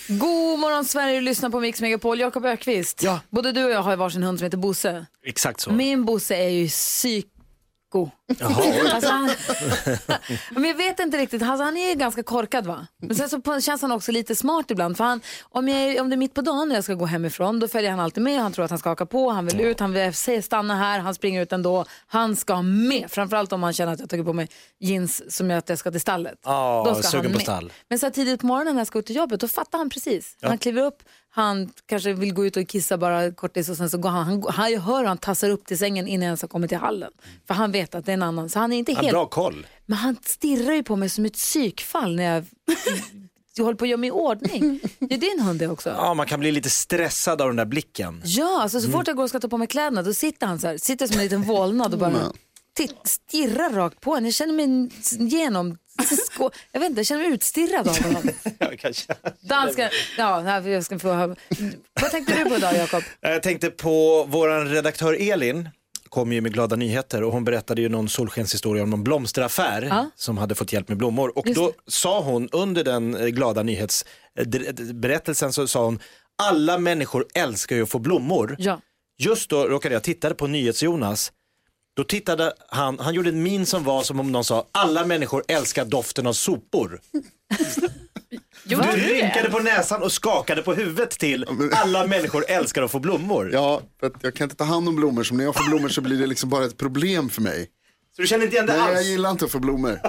God 0.10 0.60
morgon 0.60 0.86
Sverige, 0.86 1.16
du 1.16 1.22
lyssnar 1.22 1.50
på 1.50 1.60
Mix 1.60 1.82
Megapol. 1.82 2.20
Jakob 2.20 2.46
Ökvist. 2.46 3.04
Ja. 3.04 3.20
Både 3.30 3.51
du 3.51 3.63
och 3.66 3.72
jag 3.72 3.82
har 3.82 3.96
varsin 3.98 4.24
hund 4.24 4.39
som 4.39 4.46
heter 4.46 4.58
Bosse. 4.58 5.06
Exakt 5.25 5.60
så. 5.62 5.72
Min 5.72 6.06
Bosse 6.06 6.36
är 6.36 6.50
ju 6.50 6.68
psyko. 6.68 7.30
Jaha. 8.39 8.94
Alltså 8.94 9.10
han, 9.12 9.29
men 10.51 10.63
jag 10.63 10.75
vet 10.75 11.00
inte 11.00 11.17
riktigt, 11.17 11.41
alltså 11.41 11.63
han 11.63 11.77
är 11.77 11.96
ganska 11.96 12.24
korkad 12.24 12.65
va? 12.65 12.88
Men 13.01 13.15
sen 13.15 13.29
så 13.29 13.62
känns 13.62 13.82
han 13.82 13.91
också 13.91 14.12
lite 14.12 14.36
smart 14.36 14.72
ibland. 14.72 14.98
För 14.98 15.03
han, 15.03 15.22
om, 15.41 15.67
jag, 15.67 16.01
om 16.01 16.10
det 16.10 16.15
är 16.15 16.17
mitt 16.17 16.34
på 16.34 16.41
dagen 16.41 16.67
när 16.67 16.75
jag 16.75 16.84
ska 16.84 16.94
gå 16.94 17.06
hemifrån 17.06 17.60
då 17.60 17.67
följer 17.67 17.91
han 17.91 18.00
alltid 18.00 18.24
med. 18.24 18.41
Han 18.41 18.53
tror 18.53 18.65
att 18.65 18.72
han 18.72 18.79
ska 18.79 18.89
haka 18.89 19.06
på, 19.06 19.29
han 19.29 19.46
vill 19.46 19.62
ut, 19.62 19.79
han 19.79 19.94
vill 19.94 20.13
säga 20.13 20.41
stanna 20.41 20.75
här, 20.75 21.00
han 21.00 21.15
springer 21.15 21.41
ut 21.41 21.53
ändå. 21.53 21.86
Han 22.08 22.36
ska 22.36 22.62
med, 22.62 23.06
framförallt 23.10 23.53
om 23.53 23.63
han 23.63 23.74
känner 23.74 23.94
att 23.94 24.00
jag 24.00 24.10
tagit 24.10 24.25
på 24.25 24.34
mig 24.34 24.48
jeans 24.79 25.36
som 25.36 25.50
gör 25.50 25.58
att 25.58 25.70
jag 25.70 25.77
ska 25.79 25.91
till 25.91 26.01
stallet. 26.01 26.39
Ja, 26.44 26.84
då 26.88 26.96
ska 26.96 27.17
han 27.17 27.25
med. 27.25 27.72
Men 27.89 28.00
så 28.00 28.10
tidigt 28.10 28.41
på 28.41 28.48
morgonen 28.48 28.75
när 28.75 28.79
jag 28.79 28.88
ska 28.88 29.00
ut 29.00 29.06
till 29.06 29.15
jobbet 29.15 29.39
då 29.39 29.48
fattar 29.48 29.77
han 29.77 29.89
precis. 29.89 30.36
Han 30.41 30.58
kliver 30.58 30.82
upp, 30.82 31.03
Han 31.38 31.70
kanske 31.86 32.13
vill 32.13 32.34
gå 32.34 32.46
ut 32.46 32.58
och 32.58 32.67
kissa 32.67 32.98
bara 32.98 33.32
kortis 33.32 33.70
och 33.70 33.77
sen 33.77 33.89
så 33.89 33.98
går 33.98 34.10
han, 34.10 34.24
han, 34.24 34.44
han 34.50 34.72
jag 34.72 34.82
hör 34.82 35.03
han 35.03 35.17
tassar 35.17 35.50
upp 35.50 35.65
till 35.65 35.77
sängen 35.77 36.08
innan 36.08 36.22
jag 36.24 36.29
ens 36.29 36.41
har 36.41 36.50
kommit 36.50 36.70
till 36.70 36.77
hallen. 36.77 37.12
För 37.48 37.53
han 37.53 37.72
vet 37.72 37.96
att 37.96 38.06
det 38.06 38.12
är 38.12 38.13
en 38.13 38.24
annan, 38.24 38.50
så 38.50 38.60
han 38.60 38.74
är 38.74 38.77
inte 38.77 38.91
Han 38.91 38.96
har 38.98 39.03
helt... 39.03 39.13
bra 39.13 39.25
koll. 39.25 39.67
Men 39.86 39.98
han 39.98 40.15
stirrar 40.25 40.74
ju 40.74 40.84
på 40.84 40.96
mig 40.96 41.10
som 41.10 41.25
ett 41.25 41.34
psykfall 41.34 42.15
när 42.15 42.34
jag, 42.36 42.46
jag 43.58 43.63
håller 43.63 43.77
på 43.77 43.86
att 43.86 43.89
göra 43.89 43.98
mig 44.00 44.08
i 44.08 44.12
ordning. 44.12 44.79
Det 45.00 45.13
är 45.15 45.20
din 45.20 45.39
hund 45.39 45.60
det 45.60 45.67
också? 45.67 45.89
Ja, 45.89 46.13
man 46.13 46.25
kan 46.25 46.39
bli 46.39 46.51
lite 46.51 46.70
stressad 46.70 47.41
av 47.41 47.48
den 47.48 47.56
där 47.56 47.65
blicken. 47.65 48.22
Ja, 48.25 48.62
alltså 48.62 48.82
så 48.82 48.89
fort 48.91 49.08
jag 49.08 49.15
går 49.15 49.24
och 49.24 49.29
ska 49.29 49.39
ta 49.39 49.48
på 49.48 49.58
mig 49.58 49.67
kläderna 49.67 50.01
då 50.03 50.13
sitter 50.13 50.48
han 50.48 50.60
så 50.60 50.67
här, 50.67 50.77
sitter 50.77 51.08
som 51.08 51.17
en 51.17 51.24
liten 51.24 51.44
vålnad 51.44 51.94
och 51.94 52.00
bara 52.00 52.32
titt, 52.77 52.98
stirrar 53.03 53.70
rakt 53.70 54.01
på 54.01 54.15
en. 54.15 54.25
Jag 54.25 54.34
känner 54.34 54.53
mig 54.53 54.89
genom, 55.29 55.77
skå, 56.06 56.51
jag 56.72 56.80
vet 56.80 56.89
inte, 56.89 57.00
jag 57.00 57.06
känner 57.08 57.24
mig 57.24 57.34
utstirrad 57.34 57.88
av 57.88 58.04
honom. 58.04 58.24
Danska, 59.42 59.89
ja, 60.18 60.62
jag 60.70 60.84
ska 60.86 61.00
få. 61.00 61.36
Vad 62.01 62.12
tänkte 62.12 62.36
du 62.44 62.50
på 62.50 62.56
idag 62.56 62.75
Jakob? 62.75 63.04
Jag 63.22 63.44
tänkte 63.44 63.70
på 63.70 64.25
vår 64.30 64.66
redaktör 64.66 65.18
Elin 65.32 65.70
kom 66.10 66.32
ju 66.34 66.42
med 66.42 66.54
glada 66.54 66.75
nyheter 66.75 67.24
och 67.24 67.32
hon 67.32 67.44
berättade 67.44 67.82
ju 67.82 67.89
någon 67.89 68.10
solskenshistoria 68.10 68.84
om 68.84 68.89
någon 68.89 69.04
blomsteraffär 69.04 69.82
Ja. 69.82 70.10
som 70.16 70.38
hade 70.38 70.56
fått 70.56 70.74
hjälp 70.74 70.88
med 70.88 70.98
blommor. 70.98 71.38
Och 71.38 71.48
Just 71.48 71.60
då 71.60 71.72
sa 71.88 72.22
hon 72.22 72.50
under 72.51 72.84
den 72.84 73.16
eh, 73.16 73.27
glada 73.27 73.63
nyhetsberättelsen 73.63 75.54
så 75.54 75.68
sa 75.68 75.86
hon 75.86 76.00
alla 76.44 76.77
människor 76.77 77.25
älskar 77.34 77.75
ju 77.75 77.84
att 77.84 77.89
få 77.89 78.00
blommor. 78.00 78.56
Ja. 78.60 78.82
Just 79.20 79.50
då 79.50 79.63
råkade 79.68 79.96
jag 79.96 80.04
titta 80.04 80.34
på 80.34 80.48
NyhetsJonas. 80.48 81.32
Då 81.98 82.04
tittade 82.04 82.54
han, 82.70 83.00
han 83.00 83.13
gjorde 83.13 83.30
en 83.30 83.44
min 83.44 83.66
som 83.66 83.84
var 83.84 84.04
som 84.04 84.20
om 84.20 84.32
någon 84.32 84.44
sa 84.44 84.68
alla 84.72 85.06
människor 85.06 85.44
älskar 85.48 85.86
doften 85.86 86.27
av 86.27 86.34
sopor. 86.34 87.00
Du 88.63 88.75
rynkade 88.75 89.50
på 89.50 89.60
näsan 89.60 90.04
och 90.04 90.12
skakade 90.12 90.62
på 90.62 90.74
huvudet 90.74 91.10
till 91.12 91.46
alla 91.72 92.08
människor 92.08 92.46
älskar 92.48 92.82
att 92.84 92.92
få 92.92 93.00
blommor. 93.00 93.50
Ja, 93.54 93.82
för 94.00 94.08
att 94.08 94.13
jag 94.22 94.36
kan 94.36 94.46
inte 94.46 94.56
ta 94.56 94.63
hand 94.63 94.88
om 94.89 94.96
blommor. 94.96 95.24
Så 95.24 95.34
när 95.36 95.44
jag 95.44 95.56
får 95.56 95.70
blommor 95.70 95.89
så 95.89 96.01
blir 96.01 96.18
det 96.20 96.27
liksom 96.27 96.50
bara 96.50 96.66
ett 96.66 96.77
problem 96.77 97.30
för 97.30 97.42
mig. 97.42 97.70
Så 98.16 98.22
du 98.22 98.27
känner 98.27 98.44
inte 98.44 98.56
igen 98.56 98.66
det 98.68 98.74
Nej, 98.77 98.88
jag 98.88 98.98
alls? 98.98 99.08
gillar 99.08 99.32
inte 99.32 99.46
att 99.46 99.51
få 99.51 99.60
blommor. 99.60 100.00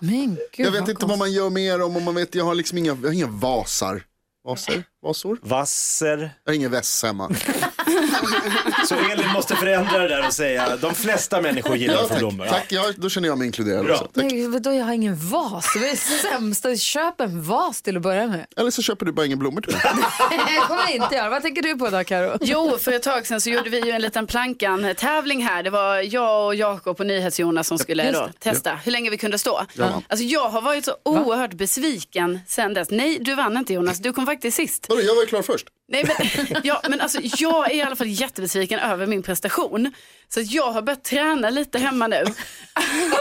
Men 0.00 0.34
gud 0.52 0.66
Jag 0.66 0.70
vet 0.72 0.80
vad 0.80 0.90
inte 0.90 1.06
vad 1.06 1.18
man 1.18 1.32
gör 1.32 1.50
mer 1.50 1.82
om. 1.82 1.96
om 1.96 2.04
man 2.04 2.14
vet, 2.14 2.34
jag 2.34 2.44
har 2.44 2.54
liksom 2.54 2.78
inga, 2.78 2.90
jag 3.02 3.08
har 3.08 3.12
inga 3.12 3.26
vasar. 3.26 4.02
Vasar? 4.44 4.84
Vasor? 5.02 5.38
Vasser. 5.42 6.30
Jag 6.44 6.52
har 6.52 6.54
ingen 6.56 6.70
väss 6.70 7.02
hemma. 7.02 7.30
Så 8.88 8.94
Elin 8.94 9.28
måste 9.34 9.56
förändra 9.56 9.98
det 9.98 10.08
där 10.08 10.26
och 10.26 10.32
säga 10.32 10.76
de 10.76 10.94
flesta 10.94 11.40
människor 11.40 11.76
gillar 11.76 11.94
Ja, 11.94 12.02
få 12.02 12.08
tack, 12.08 12.18
blommor. 12.18 12.46
tack 12.46 12.66
ja, 12.72 12.84
då 12.96 13.08
känner 13.08 13.28
jag 13.28 13.38
mig 13.38 13.46
inkluderad 13.46 13.84
Bra. 13.84 13.94
också. 13.94 14.04
Tack. 14.04 14.24
Nej, 14.24 14.48
vadå, 14.48 14.72
jag 14.72 14.84
har 14.84 14.92
ingen 14.92 15.16
vas. 15.16 15.66
Det 15.74 15.90
det 15.90 15.96
sämsta. 15.96 16.76
Köp 16.76 17.20
en 17.20 17.42
vas 17.42 17.82
till 17.82 17.96
att 17.96 18.02
börja 18.02 18.26
med. 18.26 18.46
Eller 18.56 18.70
så 18.70 18.82
köper 18.82 19.06
du 19.06 19.12
bara 19.12 19.26
ingen 19.26 19.38
blommor 19.38 19.60
till 19.60 19.72
mig. 19.72 19.82
Det 20.30 20.60
kommer 20.66 20.80
jag 20.80 20.90
inte 20.94 21.14
göra. 21.14 21.28
Vad 21.30 21.42
tänker 21.42 21.62
du 21.62 21.74
på 21.78 21.88
idag 21.88 22.06
Karo? 22.06 22.38
Jo, 22.40 22.78
för 22.80 22.92
ett 22.92 23.02
tag 23.02 23.26
sedan 23.26 23.40
så 23.40 23.50
gjorde 23.50 23.70
vi 23.70 23.80
ju 23.86 23.90
en 23.90 24.02
liten 24.02 24.26
plankan-tävling 24.26 25.44
här. 25.44 25.62
Det 25.62 25.70
var 25.70 25.96
jag 26.14 26.46
och 26.46 26.54
Jakob 26.54 27.00
och 27.00 27.06
NyhetsJonas 27.06 27.66
som 27.68 27.78
skulle 27.78 28.12
då 28.12 28.28
testa 28.38 28.74
hur 28.74 28.92
länge 28.92 29.10
vi 29.10 29.18
kunde 29.18 29.38
stå. 29.38 29.60
Ja. 29.74 30.02
Alltså 30.08 30.24
jag 30.24 30.48
har 30.48 30.62
varit 30.62 30.84
så 30.84 30.94
oerhört 31.04 31.52
besviken 31.52 32.40
sen 32.46 32.74
dess. 32.74 32.90
Nej, 32.90 33.18
du 33.20 33.34
vann 33.34 33.56
inte 33.56 33.72
Jonas, 33.72 33.98
du 33.98 34.12
kom 34.12 34.26
faktiskt 34.26 34.56
sist. 34.56 34.86
Vadå, 34.94 35.02
jag 35.06 35.14
var 35.14 35.22
ju 35.22 35.28
klar 35.28 35.42
först. 35.42 35.66
Nej, 35.88 36.04
men, 36.06 36.60
ja, 36.64 36.82
men 36.88 37.00
alltså, 37.00 37.18
jag 37.22 37.70
är 37.70 37.74
i 37.74 37.82
alla 37.82 37.96
fall 37.96 38.06
jättebesviken 38.06 38.78
över 38.78 39.06
min 39.06 39.22
prestation. 39.22 39.92
Så 40.28 40.40
att 40.40 40.50
jag 40.50 40.72
har 40.72 40.82
börjat 40.82 41.04
träna 41.04 41.50
lite 41.50 41.78
hemma 41.78 42.06
nu. 42.06 42.16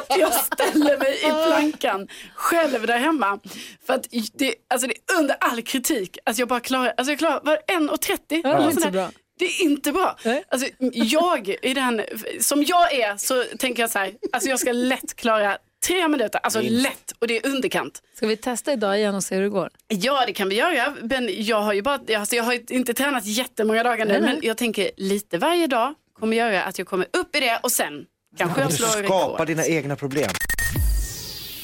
Att 0.07 0.17
jag 0.19 0.33
ställer 0.33 0.97
mig 0.97 1.17
i 1.17 1.47
plankan 1.47 2.07
själv 2.35 2.87
där 2.87 2.97
hemma. 2.97 3.39
För 3.85 3.93
att 3.93 4.07
det, 4.33 4.55
alltså, 4.69 4.87
det 4.87 4.93
är 4.93 5.19
under 5.19 5.35
all 5.39 5.61
kritik. 5.61 6.17
Alltså, 6.25 6.41
jag 6.41 6.49
bara 6.49 6.59
klarar, 6.59 6.93
alltså, 6.97 7.11
jag 7.11 7.19
klarar 7.19 7.41
var 7.43 7.57
1.30. 7.67 8.17
det 8.27 8.35
är 8.35 8.55
eller 8.55 8.69
inte 8.69 8.73
sådär. 8.73 8.85
så 8.85 8.91
bra. 8.91 9.11
Det 9.39 9.45
är 9.45 9.61
inte 9.61 9.91
bra. 9.91 10.17
Nej. 10.25 10.43
Alltså, 10.49 10.67
jag, 10.93 11.55
i 11.61 11.73
den, 11.73 12.01
som 12.39 12.63
jag 12.63 12.93
är 12.93 13.17
så 13.17 13.43
tänker 13.59 13.83
jag 13.83 13.89
så 13.89 13.99
här, 13.99 14.13
alltså 14.31 14.49
jag 14.49 14.59
ska 14.59 14.71
lätt 14.71 15.15
klara 15.15 15.57
tre 15.87 16.07
minuter, 16.07 16.39
alltså 16.43 16.61
lätt 16.61 17.11
och 17.19 17.27
det 17.27 17.37
är 17.37 17.47
underkant. 17.49 18.01
Ska 18.13 18.27
vi 18.27 18.37
testa 18.37 18.73
idag 18.73 18.97
igen 18.99 19.15
och 19.15 19.23
se 19.23 19.35
hur 19.35 19.41
det 19.41 19.49
går? 19.49 19.69
Ja, 19.87 20.23
det 20.27 20.33
kan 20.33 20.49
vi 20.49 20.55
göra. 20.55 20.93
Men 21.01 21.29
jag 21.45 21.61
har 21.61 21.73
ju 21.73 21.81
bara, 21.81 21.99
alltså 22.17 22.35
jag 22.35 22.43
har 22.43 22.71
inte 22.73 22.93
tränat 22.93 23.25
jättemånga 23.25 23.83
dagar 23.83 24.05
nu, 24.05 24.11
Nej, 24.11 24.21
nej. 24.21 24.33
men 24.33 24.39
jag 24.43 24.57
tänker 24.57 24.91
lite 24.97 25.37
varje 25.37 25.67
dag 25.67 25.93
kommer 26.19 26.37
göra 26.37 26.63
att 26.63 26.77
jag 26.77 26.87
kommer 26.87 27.05
upp 27.13 27.35
i 27.35 27.39
det 27.39 27.59
och 27.63 27.71
sen 27.71 28.05
kanske 28.37 28.61
jag 28.61 28.69
Du 28.69 28.75
slår 28.75 28.87
skapar 28.87 29.27
rekord. 29.31 29.47
dina 29.47 29.65
egna 29.65 29.95
problem. 29.95 30.29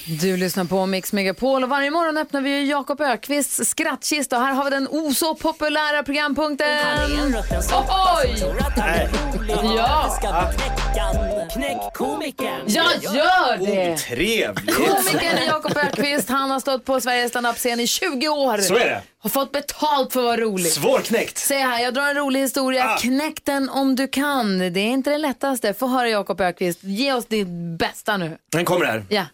Du 0.09 0.37
lyssnar 0.37 0.65
på 0.65 0.85
Mix 0.85 1.13
Megapol 1.13 1.63
och 1.63 1.69
varje 1.69 1.91
morgon 1.91 2.17
öppnar 2.17 2.41
vi 2.41 2.69
Jakob 2.69 3.01
Ökvists 3.01 3.69
skrattkista 3.69 4.37
och 4.37 4.43
här 4.43 4.53
har 4.53 4.63
vi 4.63 4.69
den 4.69 4.87
o 4.87 5.13
så 5.13 5.35
populära 5.35 6.03
programpunkten. 6.03 6.67
Oj! 8.23 8.43
Ja, 9.75 10.17
Knäck 11.53 11.77
komikern. 11.93 12.61
jag 12.67 13.03
gör 13.03 13.57
det! 13.57 13.97
Trevligt. 13.97 14.75
Komikern 14.75 15.45
Jakob 15.47 15.77
Ökvist, 15.77 16.29
han 16.29 16.51
har 16.51 16.59
stått 16.59 16.85
på 16.85 17.01
Sveriges 17.01 17.29
standup-scen 17.29 17.79
i 17.79 17.87
20 17.87 18.27
år. 18.29 18.57
Så 18.57 18.75
är 18.75 18.85
det. 18.85 19.01
Har 19.19 19.29
fått 19.29 19.51
betalt 19.51 20.13
för 20.13 20.19
att 20.19 20.25
vara 20.25 20.37
rolig. 20.37 20.71
Svårknäckt. 20.71 21.37
Säg 21.37 21.59
här, 21.61 21.79
jag 21.83 21.93
drar 21.93 22.07
en 22.07 22.15
rolig 22.15 22.39
historia. 22.39 22.85
Ah. 22.85 22.97
Knäck 22.97 23.45
den 23.45 23.69
om 23.69 23.95
du 23.95 24.07
kan. 24.07 24.57
Det 24.57 24.65
är 24.65 24.77
inte 24.77 25.09
det 25.09 25.17
lättaste. 25.17 25.73
Få 25.73 25.87
höra 25.87 26.09
Jakob 26.09 26.41
Ökvist. 26.41 26.79
Ge 26.83 27.13
oss 27.13 27.25
ditt 27.25 27.47
bästa 27.79 28.17
nu. 28.17 28.37
Den 28.51 28.65
kommer 28.65 28.85
här. 28.85 29.05
Ja. 29.09 29.25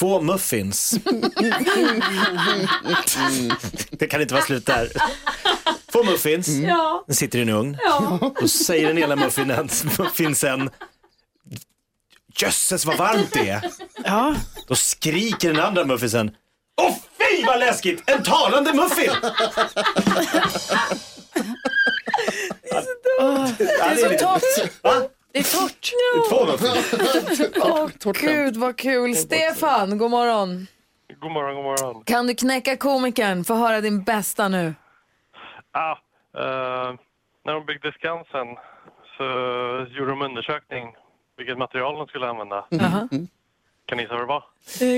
Två 0.00 0.20
muffins. 0.20 0.94
det 3.90 4.06
kan 4.06 4.20
inte 4.20 4.34
vara 4.34 4.44
slut 4.44 4.66
där. 4.66 4.88
Två 5.92 6.02
muffins. 6.02 6.48
Ja. 6.48 7.04
Den 7.06 7.16
sitter 7.16 7.38
i 7.38 7.42
en 7.42 7.48
ugn. 7.48 7.76
Ja. 7.84 8.32
Då 8.40 8.48
säger 8.48 8.88
den 8.88 8.98
ena 8.98 9.16
muffinen, 9.16 9.68
muffinsen 9.98 10.70
Jösses 12.36 12.86
vad 12.86 12.96
varmt 12.96 13.32
det 13.32 13.48
är. 13.48 13.70
Ja. 14.04 14.34
Då 14.68 14.74
skriker 14.74 15.52
den 15.52 15.62
andra 15.64 15.84
muffinsen 15.84 16.30
Åh 16.82 16.96
fy 17.18 17.44
vad 17.46 17.58
läskigt! 17.58 18.02
En 18.06 18.22
talande 18.22 18.72
muffin! 18.72 19.10
Det 22.62 22.70
är 22.74 22.82
så. 22.82 22.88
Va? 23.20 23.52
Det 23.58 24.02
är 24.02 24.18
torrt. 24.18 25.10
Två 26.28 26.46
muffins. 26.46 27.40
Åh 27.62 28.12
gud 28.20 28.56
vad 28.56 28.76
kul. 28.76 29.14
Stefan, 29.14 29.98
god 29.98 30.10
morgon. 30.10 30.66
God 31.20 31.32
morgon, 31.32 31.54
god 31.54 31.64
morgon. 31.64 32.04
Kan 32.04 32.26
du 32.26 32.34
knäcka 32.34 32.76
komikern? 32.76 33.44
Få 33.44 33.54
höra 33.54 33.80
din 33.80 34.02
bästa 34.02 34.48
nu. 34.48 34.74
Ah, 35.72 35.90
eh, 36.36 36.94
när 37.44 37.54
de 37.54 37.66
byggde 37.66 37.92
Skansen 37.92 38.46
så 39.16 39.24
gjorde 39.98 40.10
de 40.10 40.22
undersökning 40.22 40.94
vilket 41.36 41.58
material 41.58 41.98
de 41.98 42.06
skulle 42.06 42.28
använda. 42.28 42.66
Jaha. 42.68 43.08
Kan 43.86 43.96
ni 43.96 44.02
gissa 44.02 44.14
vad 44.14 44.22
det 44.22 44.26
var? 44.26 44.44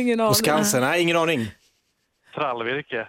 Ingen 0.01 0.21
aning. 0.21 0.31
På 0.31 0.35
Skansen? 0.35 0.81
Nej, 0.81 1.03
ingen 1.03 1.17
aning. 1.17 1.47
Trallvirke. 2.35 3.09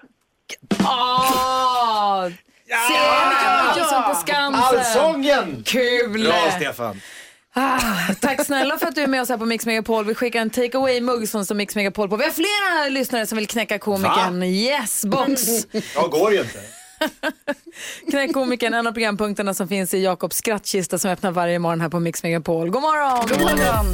Åh! 2.72 2.88
Se 2.88 3.29
vilken 3.29 3.84
allsång 3.84 4.13
på 4.13 4.20
Skansen. 4.20 4.79
Allsången! 4.79 5.63
Kul! 5.65 6.24
Bra 6.24 6.51
Stefan. 6.55 7.01
Ah, 7.55 7.79
tack 8.22 8.46
snälla 8.46 8.77
för 8.77 8.88
att 8.88 8.96
du 8.96 9.01
är 9.01 9.08
med 9.08 9.22
oss 9.22 9.29
här 9.29 9.38
på 9.38 9.46
Mix 9.46 9.65
Megapol. 9.65 10.05
Vi 10.05 10.15
skickar 10.15 10.41
en 10.41 10.50
take 10.50 10.77
away-mugg 10.77 11.25
som 11.29 11.46
står 11.46 11.55
Mix 11.55 11.75
Megapol 11.75 12.10
på. 12.10 12.15
Vi 12.17 12.24
har 12.24 12.32
flera 12.32 12.89
lyssnare 12.89 13.25
som 13.25 13.38
vill 13.38 13.48
knäcka 13.48 13.79
komikern. 13.79 14.43
Yes, 14.43 15.05
box! 15.05 15.41
Jag 15.96 16.12
går 16.12 16.32
ju 16.32 16.39
inte. 16.41 16.60
Knäck 18.10 18.34
komikern, 18.34 18.74
en 18.74 18.88
av 18.88 18.91
programpunkterna 18.91 19.53
som 19.53 19.67
finns 19.67 19.93
i 19.93 20.03
Jakobs 20.03 20.38
skrattkista 20.38 21.00
som 21.00 21.12
öppnar 21.12 21.32
varje 21.32 21.60
morgon 21.60 21.82
här 21.82 21.89
på 21.89 22.00
Mix 22.00 22.24
Megapol. 22.24 22.70
God 22.70 22.82
morgon! 22.82 23.27
God 23.29 23.41
morgon! 23.41 23.86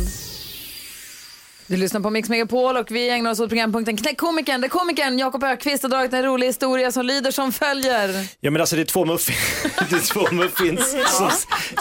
Du 1.69 1.77
lyssnar 1.77 2.01
på 2.01 2.09
Mix 2.09 2.29
Megapol 2.29 2.77
och 2.77 2.91
vi 2.91 3.09
ägnar 3.09 3.31
oss 3.31 3.39
åt 3.39 3.49
programpunkten 3.49 3.97
Knäck 3.97 4.17
komikern. 4.17 4.61
Där 4.61 4.67
komikern 4.67 5.19
Jakob 5.19 5.43
Ökvist 5.43 5.83
har 5.83 5.89
dragit 5.89 6.13
en 6.13 6.23
rolig 6.23 6.47
historia 6.47 6.91
som 6.91 7.05
lyder 7.05 7.31
som 7.31 7.51
följer. 7.51 8.27
Ja 8.39 8.51
men 8.51 8.61
alltså 8.61 8.75
det 8.75 8.81
är 8.81 8.85
två 8.85 9.05
muffins, 9.05 9.37
det 9.89 9.95
är 9.95 10.13
två 10.13 10.35
muffins 10.35 10.95
som 11.07 11.31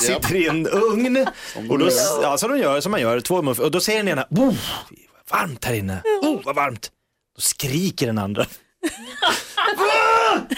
sitter 0.00 0.36
i 0.36 0.46
en 0.48 0.66
ugn. 0.66 1.26
Och 1.70 1.78
då, 1.78 1.88
ja, 2.22 2.38
som 2.38 2.50
de 2.50 2.58
gör, 2.58 2.80
som 2.80 2.90
man 2.90 3.00
gör, 3.00 3.20
två 3.20 3.42
muffins. 3.42 3.64
Och 3.64 3.70
då 3.70 3.80
säger 3.80 3.98
den 3.98 4.08
ena, 4.08 4.26
oh, 4.30 4.54
vad 5.28 5.40
varmt 5.40 5.64
här 5.64 5.74
inne, 5.74 6.02
oh, 6.22 6.40
vad 6.44 6.54
varmt. 6.54 6.90
Då 7.36 7.40
skriker 7.40 8.06
den 8.06 8.18
andra. 8.18 8.46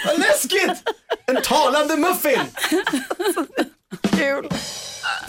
Vad 0.06 0.18
läskigt! 0.18 0.82
En 1.26 1.42
talande 1.42 1.96
muffin! 1.96 2.40
Kul. 4.18 4.48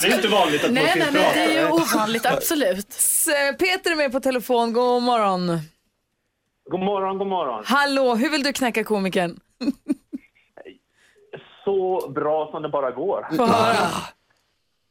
Det 0.02 0.08
är 0.08 0.16
inte 0.16 0.28
vanligt 0.28 0.64
att 0.66 0.72
Nej, 0.72 0.94
nej, 0.98 1.10
nej, 1.14 1.32
det 1.34 1.56
är 1.56 1.62
ju 1.68 1.72
ovanligt, 1.72 2.26
absolut. 2.26 2.90
S- 2.90 3.28
Peter 3.60 3.92
är 3.92 3.96
med 3.96 4.12
på 4.12 4.20
telefon. 4.20 4.74
God 4.74 5.04
morgon. 5.04 5.48
God 6.70 6.80
morgon, 6.80 7.18
god 7.18 7.28
morgon. 7.28 7.64
Hallå, 7.68 8.16
hur 8.16 8.30
vill 8.30 8.44
du 8.44 8.54
knäcka 8.54 8.84
komikern? 8.84 9.40
Så 11.64 12.10
bra 12.10 12.52
som 12.52 12.62
det 12.62 12.70
bara 12.70 12.92
går. 12.92 13.28
Få 13.38 13.46
höra. 13.46 13.88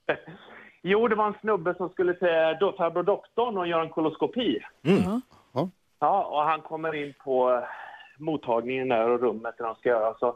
Jo, 0.83 1.09
det 1.09 1.15
var 1.15 1.27
en 1.27 1.35
snubbe 1.41 1.75
som 1.75 1.89
skulle 1.89 2.13
till 2.15 2.29
farbror 2.79 3.03
doktorn 3.03 3.59
och 3.59 3.67
göra 3.67 3.83
en 3.83 3.89
koloskopi. 3.91 4.59
Ja. 4.83 5.21
Ja, 6.01 6.25
och 6.25 6.43
han 6.43 6.61
kommer 6.61 6.95
in 6.95 7.15
på 7.25 7.65
mottagningen 8.19 8.89
där 8.89 9.09
och 9.09 9.21
rummet 9.21 9.55
där 9.59 9.65
de 9.65 9.75
ska 9.75 9.89
göra. 9.89 10.15
Så 10.19 10.35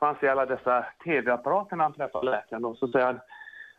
han 0.00 0.16
se 0.20 0.28
alla 0.28 0.46
dessa 0.46 0.86
tv-apparater 1.04 1.76
när 1.76 1.84
han 1.84 1.92
träffar 1.92 2.22
läkaren. 2.22 2.62
Då. 2.62 2.74
Så 2.74 2.88
säger 2.88 3.06
han, 3.06 3.20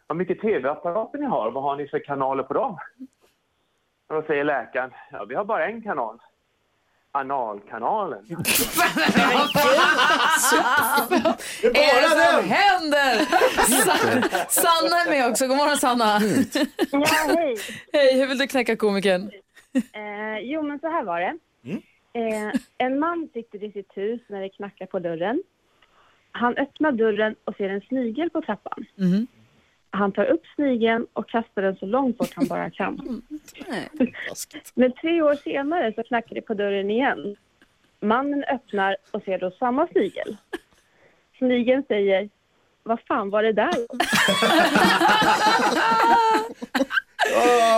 vad 0.10 0.18
mycket 0.18 0.42
tv-apparater 0.42 1.18
ni 1.20 1.26
har, 1.26 1.52
vad 1.52 1.64
har 1.64 1.76
ni 1.76 1.88
för 1.88 2.00
kanaler 2.00 2.44
på 2.44 2.54
dem? 2.54 2.78
Och 4.08 4.16
då 4.16 4.22
säger 4.22 4.44
läkaren, 4.44 4.92
ja 5.12 5.26
vi 5.26 5.36
har 5.36 5.46
bara 5.46 5.66
en 5.66 5.82
kanal. 5.82 6.20
Analkanalen. 7.12 8.26
Vad 8.30 8.46
är 11.76 12.02
det 12.02 12.10
som 12.10 12.50
händer? 12.50 13.26
Sa- 13.86 14.62
Sanna 14.62 14.96
är 15.02 15.10
med 15.10 15.30
också. 15.32 15.48
God 15.48 15.58
morgon 15.58 15.78
Sanna. 15.78 16.20
Ja, 16.92 17.06
hej. 17.38 17.56
Hej, 17.94 18.20
hur 18.20 18.28
vill 18.28 18.38
du 18.38 18.48
knäcka 18.48 18.76
komikern? 18.76 19.32
Eh, 19.74 20.40
jo, 20.42 20.62
men 20.62 20.80
så 20.80 20.88
här 20.88 21.04
var 21.04 21.20
det. 21.20 21.38
Eh, 22.14 22.52
en 22.78 23.00
man 23.00 23.30
sitter 23.34 23.64
i 23.64 23.72
sitt 23.72 23.98
hus 23.98 24.22
när 24.30 24.42
det 24.42 24.50
knackar 24.50 24.86
på 24.86 25.00
dörren. 25.00 25.44
Han 26.32 26.58
öppnar 26.58 26.92
dörren 26.92 27.36
och 27.46 27.56
ser 27.56 27.70
en 27.70 27.82
snigel 27.82 28.30
på 28.30 28.42
trappan. 28.42 28.86
Han 29.92 30.12
tar 30.12 30.26
upp 30.26 30.42
snigeln 30.56 31.08
och 31.14 31.30
kastar 31.30 31.62
den 31.62 31.76
så 31.76 31.86
långt 31.86 32.18
bort 32.18 32.34
han 32.36 32.48
bara 32.48 32.70
kan. 32.70 32.96
Men 34.74 34.92
tre 34.92 35.22
år 35.22 35.36
senare 35.36 35.94
så 35.96 36.04
knackar 36.04 36.36
det 36.36 36.42
på 36.42 36.54
dörren 36.54 36.92
igen. 36.92 37.36
Mannen 38.00 38.44
öppnar 38.44 38.96
och 39.12 39.24
ser 39.24 39.40
då 39.40 39.52
samma 39.52 39.88
snigel. 39.88 40.38
Snigeln 41.38 41.84
säger, 41.88 42.30
vad 42.84 43.00
fan 43.08 43.30
var 43.30 43.44
det 43.44 43.54
där? 43.54 43.74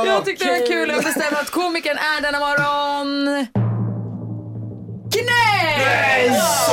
Jag 0.06 0.26
tyckte 0.26 0.46
det 0.46 0.52
var 0.60 0.68
kul 0.68 0.90
jag 0.90 1.04
bestämmer 1.04 1.42
att 1.42 1.50
komikern 1.50 1.98
är 1.98 2.22
denna 2.22 2.40
morgon... 2.40 3.28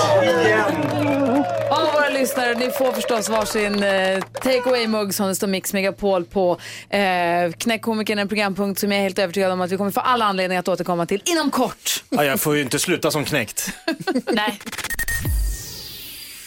Av 0.09 0.25
våra 0.25 0.98
lyssnare, 2.29 2.55
ni 2.55 2.71
får 2.71 2.93
förstås 2.93 3.29
varsin 3.29 3.83
eh, 3.83 4.21
take 4.33 4.63
away-mugg 4.63 5.13
som 5.13 5.29
det 5.29 5.35
står 5.35 5.47
Mix 5.47 5.73
Megapol 5.73 6.25
på. 6.25 6.59
Eh, 6.89 7.53
Knäck 7.53 7.83
komikern 7.83 8.19
en 8.19 8.29
programpunkt 8.29 8.81
som 8.81 8.93
jag 8.93 8.99
är 8.99 9.03
helt 9.03 9.19
övertygad 9.19 9.53
om 9.53 9.61
att 9.61 9.73
vi 9.73 9.77
kommer 9.77 9.91
få 9.91 10.01
alla 10.01 10.25
anledningar 10.25 10.61
att 10.61 10.69
återkomma 10.69 11.07
till 11.07 11.23
inom 11.25 11.51
kort. 11.51 12.05
Ja, 12.11 12.25
jag 12.25 12.41
får 12.41 12.57
ju 12.57 12.63
inte 12.63 12.79
sluta 12.79 13.11
som 13.11 13.25
knäckt. 13.25 13.73
Nej. 14.33 14.61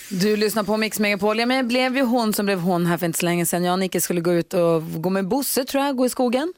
Du 0.09 0.37
lyssnar 0.37 0.63
på 0.63 0.77
Mix 0.77 0.99
Megapol. 0.99 1.39
Ja, 1.39 1.45
men 1.45 1.57
jag 1.57 1.67
blev 1.67 1.97
ju 1.97 2.03
hon 2.03 2.33
som 2.33 2.45
blev 2.45 2.59
hon 2.59 2.85
här 2.85 2.97
för 2.97 3.05
inte 3.05 3.19
så 3.19 3.25
länge 3.25 3.45
sedan. 3.45 3.63
Jag 3.63 3.73
och 3.73 3.79
Nicke 3.79 4.01
skulle 4.01 4.21
gå 4.21 4.33
ut 4.33 4.53
och 4.53 5.01
gå 5.01 5.09
med 5.09 5.27
Bosse 5.27 5.65
tror 5.65 5.83
jag, 5.83 5.95
gå 5.95 6.05
i 6.05 6.09
skogen. 6.09 6.53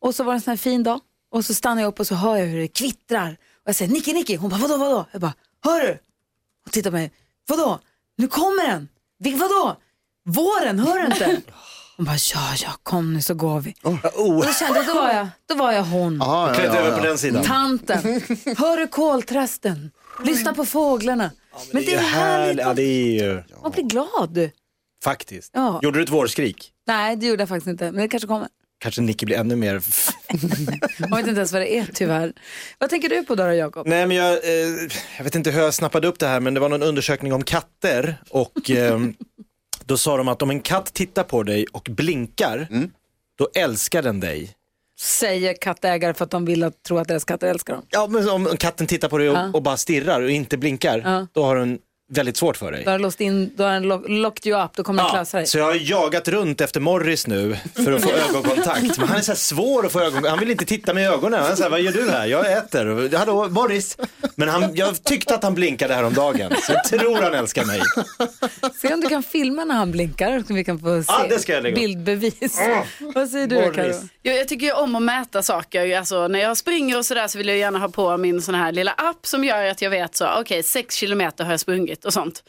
Och 0.00 0.14
så 0.14 0.24
var 0.24 0.32
det 0.32 0.36
en 0.36 0.40
sån 0.40 0.50
här 0.52 0.56
fin 0.56 0.82
dag. 0.82 1.00
Och 1.30 1.44
så 1.44 1.54
stannar 1.54 1.82
jag 1.82 1.88
upp 1.88 2.00
och 2.00 2.06
så 2.06 2.14
hör 2.14 2.36
jag 2.36 2.46
hur 2.46 2.60
det 2.60 2.68
kvittrar. 2.68 3.30
Och 3.32 3.68
jag 3.68 3.74
säger 3.76 3.92
Nicke, 3.92 4.12
Nicke. 4.12 4.36
Hon 4.36 4.50
bara 4.50 4.60
vadå, 4.60 4.76
vadå? 4.76 5.06
Jag 5.12 5.20
bara, 5.20 5.34
hör 5.64 5.80
du? 5.80 5.98
Hon 6.64 6.70
tittar 6.70 6.90
på 6.90 6.96
mig. 6.96 7.12
Vadå? 7.48 7.80
Nu 8.20 8.26
kommer 8.28 8.68
den. 8.68 8.88
Vil- 9.24 9.38
Vadå? 9.38 9.76
Våren, 10.28 10.78
hör 10.78 10.98
du 10.98 11.06
inte? 11.06 11.40
Hon 11.96 12.06
bara, 12.06 12.16
ja, 12.34 12.54
ja, 12.62 12.70
kom 12.82 13.14
nu 13.14 13.22
så 13.22 13.34
går 13.34 13.60
vi. 13.60 13.74
Och 13.82 13.92
då 14.44 14.52
kände 14.52 14.78
jag, 14.78 14.86
då 14.86 14.94
var 14.94 15.12
jag, 15.12 15.28
då 15.48 15.54
var 15.54 15.72
jag 15.72 15.82
hon. 15.82 16.22
Aha, 16.22 16.54
ja, 16.54 16.64
ja, 16.64 16.76
över 16.76 16.98
på 16.98 17.04
den 17.06 17.18
sidan. 17.18 17.44
Tanten. 17.44 18.02
Hör 18.58 18.76
du 18.76 18.86
kolträsten? 18.88 19.90
Lyssna 20.24 20.54
på 20.54 20.64
fåglarna. 20.64 21.30
men, 21.72 21.84
det 21.84 21.94
är 21.94 21.98
härligt. 21.98 22.58
Ja, 22.66 22.74
det 22.74 22.82
är 22.82 23.12
ju 23.22 23.42
Man 23.62 23.70
blir 23.70 23.84
glad. 23.84 24.50
faktiskt. 25.04 25.50
Ja. 25.54 25.80
Gjorde 25.82 25.98
du 25.98 26.02
ett 26.02 26.08
vårskrik? 26.10 26.72
Nej, 26.86 27.16
det 27.16 27.26
gjorde 27.26 27.42
jag 27.42 27.48
faktiskt 27.48 27.66
inte. 27.68 27.84
Men 27.84 27.94
det 28.02 28.08
kanske 28.08 28.26
kommer. 28.26 28.48
Kanske 28.80 29.00
Nicky 29.00 29.26
blir 29.26 29.36
ännu 29.36 29.56
mer... 29.56 29.82
Jag 30.98 31.08
vet 31.16 31.26
inte 31.26 31.30
ens 31.30 31.52
vad 31.52 31.62
det 31.62 31.76
är 31.78 31.86
tyvärr. 31.94 32.32
Vad 32.78 32.90
tänker 32.90 33.08
du 33.08 33.24
på 33.24 33.34
då, 33.34 33.44
då 33.46 33.52
Jakob? 33.52 33.86
Nej 33.86 34.06
men 34.06 34.16
jag, 34.16 34.32
eh, 34.32 34.88
jag 35.16 35.24
vet 35.24 35.34
inte 35.34 35.50
hur 35.50 35.60
jag 35.62 35.74
snappade 35.74 36.08
upp 36.08 36.18
det 36.18 36.26
här 36.26 36.40
men 36.40 36.54
det 36.54 36.60
var 36.60 36.68
någon 36.68 36.82
undersökning 36.82 37.32
om 37.32 37.42
katter 37.42 38.16
och 38.30 38.70
eh, 38.70 39.00
då 39.84 39.98
sa 39.98 40.16
de 40.16 40.28
att 40.28 40.42
om 40.42 40.50
en 40.50 40.60
katt 40.60 40.94
tittar 40.94 41.24
på 41.24 41.42
dig 41.42 41.66
och 41.72 41.88
blinkar, 41.90 42.68
då 43.38 43.48
älskar 43.54 44.02
den 44.02 44.20
dig. 44.20 44.50
Säger 45.00 45.54
kattägare 45.60 46.14
för 46.14 46.24
att 46.24 46.30
de 46.30 46.44
vill 46.44 46.62
att, 46.64 46.82
tro 46.82 46.98
att 46.98 47.08
deras 47.08 47.24
katter 47.24 47.46
älskar 47.46 47.74
dem. 47.74 47.82
Ja 47.90 48.06
men 48.06 48.28
om 48.28 48.46
katten 48.58 48.86
tittar 48.86 49.08
på 49.08 49.18
dig 49.18 49.30
och, 49.30 49.36
Ja. 49.36 49.50
och 49.54 49.62
bara 49.62 49.76
stirrar 49.76 50.20
och 50.20 50.30
inte 50.30 50.56
blinkar, 50.56 51.02
Ja. 51.04 51.26
då 51.32 51.42
har 51.44 51.56
den 51.56 51.78
väldigt 52.10 52.36
svårt 52.36 52.56
för 52.56 52.72
dig. 52.72 52.84
Då 52.84 52.90
har 52.90 52.98
låst 52.98 53.20
in, 53.20 53.52
då 53.56 53.64
har 53.64 53.80
lock, 53.80 54.04
locked 54.08 54.52
you 54.52 54.64
up, 54.64 54.70
då 54.74 54.82
kommer 54.82 55.02
den 55.02 55.10
klösa 55.12 55.36
dig. 55.36 55.46
Så 55.46 55.58
jag 55.58 55.64
har 55.64 55.74
jagat 55.80 56.28
runt 56.28 56.60
efter 56.60 56.80
Morris 56.80 57.26
nu 57.26 57.56
för 57.74 57.92
att 57.92 58.02
få 58.02 58.10
ögonkontakt. 58.28 58.98
Men 58.98 59.08
han 59.08 59.16
är 59.18 59.22
så 59.22 59.30
här 59.32 59.36
svår 59.36 59.86
att 59.86 59.92
få 59.92 60.00
ögonkontakt. 60.00 60.30
Han 60.30 60.38
vill 60.38 60.50
inte 60.50 60.64
titta 60.64 60.94
mig 60.94 61.04
i 61.04 61.06
ögonen. 61.06 61.42
Han 61.42 61.56
säger, 61.56 61.70
vad 61.70 61.80
gör 61.80 61.92
du 61.92 62.10
här? 62.10 62.26
Jag 62.26 62.52
äter. 62.52 63.16
Hallå 63.16 63.48
Morris? 63.48 63.96
Men 64.34 64.48
han, 64.48 64.74
jag 64.76 65.04
tyckte 65.04 65.34
att 65.34 65.42
han 65.42 65.54
blinkade 65.54 65.94
här 65.94 66.04
om 66.04 66.14
dagen. 66.14 66.52
Så 66.62 66.72
jag 66.72 66.84
tror 66.84 67.22
han 67.22 67.34
älskar 67.34 67.64
mig. 67.64 67.80
Se 68.82 68.94
om 68.94 69.00
du 69.00 69.08
kan 69.08 69.22
filma 69.22 69.64
när 69.64 69.74
han 69.74 69.90
blinkar 69.90 70.44
så 70.48 70.54
vi 70.54 70.64
kan 70.64 70.78
få 70.78 71.02
se 71.02 71.12
Ja, 71.12 71.26
det 71.28 71.38
ska 71.38 71.52
jag 71.52 71.62
lägga 71.62 71.74
bildbevis. 71.74 72.60
Vad 73.14 73.28
säger 73.28 73.46
du 73.46 73.72
Karo? 73.72 73.92
Jag, 74.22 74.36
jag 74.36 74.48
tycker 74.48 74.66
ju 74.66 74.72
om 74.72 74.94
att 74.94 75.02
mäta 75.02 75.42
saker. 75.42 75.98
Alltså, 75.98 76.28
när 76.28 76.38
jag 76.40 76.56
springer 76.56 76.98
och 76.98 77.04
sådär 77.06 77.28
så 77.28 77.38
vill 77.38 77.48
jag 77.48 77.56
gärna 77.58 77.78
ha 77.78 77.88
på 77.88 78.16
min 78.16 78.42
sån 78.42 78.54
här 78.54 78.72
lilla 78.72 78.92
app 78.92 79.26
som 79.26 79.44
gör 79.44 79.64
att 79.64 79.82
jag 79.82 79.90
vet 79.90 80.16
så, 80.16 80.26
okej, 80.40 80.62
sex 80.62 80.94
kilometer 80.94 81.44
har 81.44 81.50
jag 81.50 81.60
sprungit 81.60 81.99
och 82.04 82.12
sånt. 82.12 82.44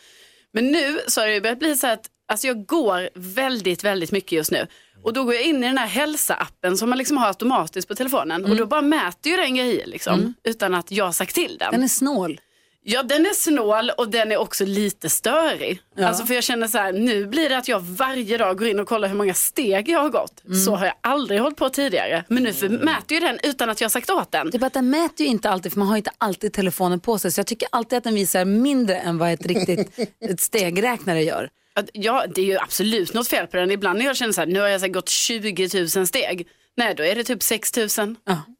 Men 0.54 0.72
nu 0.72 1.00
så 1.08 1.22
har 1.22 1.28
det 1.28 1.42
börjat 1.42 1.60
bli 1.60 1.76
så 1.76 1.88
att 1.88 2.10
alltså, 2.28 2.48
jag 2.48 2.66
går 2.66 3.10
väldigt, 3.16 3.84
väldigt 3.84 4.12
mycket 4.12 4.32
just 4.32 4.52
nu. 4.52 4.68
Och 5.04 5.14
då 5.14 5.24
går 5.24 5.34
jag 5.34 5.44
in 5.44 5.64
i 5.64 5.68
den 5.68 5.78
här 5.78 5.88
hälsa-appen 5.88 6.78
som 6.78 6.90
man 6.90 6.98
liksom 6.98 7.18
har 7.18 7.28
automatiskt 7.28 7.88
på 7.88 7.96
telefonen. 7.96 8.46
Och 8.46 8.56
då 8.56 8.66
bara 8.66 8.82
mäter 8.82 9.32
ju 9.32 9.38
den 9.38 9.56
grejer 9.56 9.88
liksom, 9.88 10.34
utan 10.44 10.74
att 10.74 10.92
jag 10.92 11.16
sagt 11.16 11.36
till 11.36 11.58
den. 11.60 11.72
Den 11.72 11.84
är 11.84 11.88
snål. 11.88 12.40
Ja, 12.84 13.04
den 13.04 13.26
är 13.26 13.34
snål 13.34 13.92
och 13.98 14.10
den 14.10 14.32
är 14.32 14.38
också 14.38 14.66
lite 14.66 15.10
störig. 15.10 15.82
Ja. 15.96 16.08
Alltså 16.08 16.26
för 16.26 16.34
jag 16.34 16.44
känner 16.44 16.68
så 16.68 16.78
här, 16.78 16.94
nu 16.94 17.26
blir 17.26 17.50
det 17.50 17.58
att 17.58 17.68
jag 17.68 17.80
varje 17.80 18.38
dag 18.38 18.58
går 18.58 18.68
in 18.68 18.80
och 18.80 18.88
kollar 18.88 19.08
hur 19.08 19.16
många 19.16 19.34
steg 19.34 19.90
jag 19.90 20.00
har 20.00 20.10
gått. 20.10 20.44
Så 20.66 20.76
har 20.76 20.86
jag 20.86 20.96
aldrig 21.02 21.42
hållit 21.42 21.58
på 21.58 21.70
tidigare. 21.70 22.24
Men 22.28 22.44
nu 22.44 22.54
för, 22.54 22.70
mäter 22.70 23.14
ju 23.14 23.20
den 23.20 23.40
utan 23.44 23.70
att 23.70 23.82
jag 23.82 23.86
har 23.86 23.90
sagt 23.90 24.10
åt 24.10 24.32
den. 24.32 24.50
Det 24.50 24.58
är 24.58 24.60
bara 24.60 24.68
att 24.68 24.74
den 24.74 24.90
mäter 24.90 25.26
ju 25.26 25.32
inte 25.32 25.50
alltid, 25.50 25.72
för 25.72 25.80
man 25.80 25.88
har 25.88 25.98
inte 25.98 26.12
alltid 26.18 26.54
telefonen 26.54 27.00
på 27.00 27.20
sig. 27.20 27.32
Så 27.32 27.40
jag 27.40 27.48
tycker 27.48 27.68
alltid 27.72 27.98
att 27.98 28.04
den 28.04 28.16
visar 28.16 28.46
mindre 28.46 28.96
än 28.98 29.18
vad 29.18 29.32
ett 29.32 29.46
riktigt 29.46 30.00
ett 30.30 30.40
stegräknare 30.40 31.24
gör. 31.24 31.50
Ja, 31.94 32.26
det 32.36 32.42
är 32.42 32.46
ju 32.46 32.58
absolut 32.58 33.14
något 33.14 33.28
fel 33.28 33.48
på 33.48 33.58
den. 33.58 33.72
Ibland 33.72 34.00
när 34.00 34.06
jag 34.06 34.18
känner 34.18 34.34
så 34.34 34.42
här, 34.42 34.48
nu 34.48 34.60
har 34.60 34.68
jag 34.68 34.82
så 34.82 34.88
gått 34.88 35.10
20 35.10 35.70
000 35.96 36.08
steg. 36.08 36.48
Nej, 36.78 36.96
då 36.96 37.04
är 37.04 37.16
det 37.16 37.24
typ 37.24 37.44
6 37.44 37.78
000. 37.78 37.88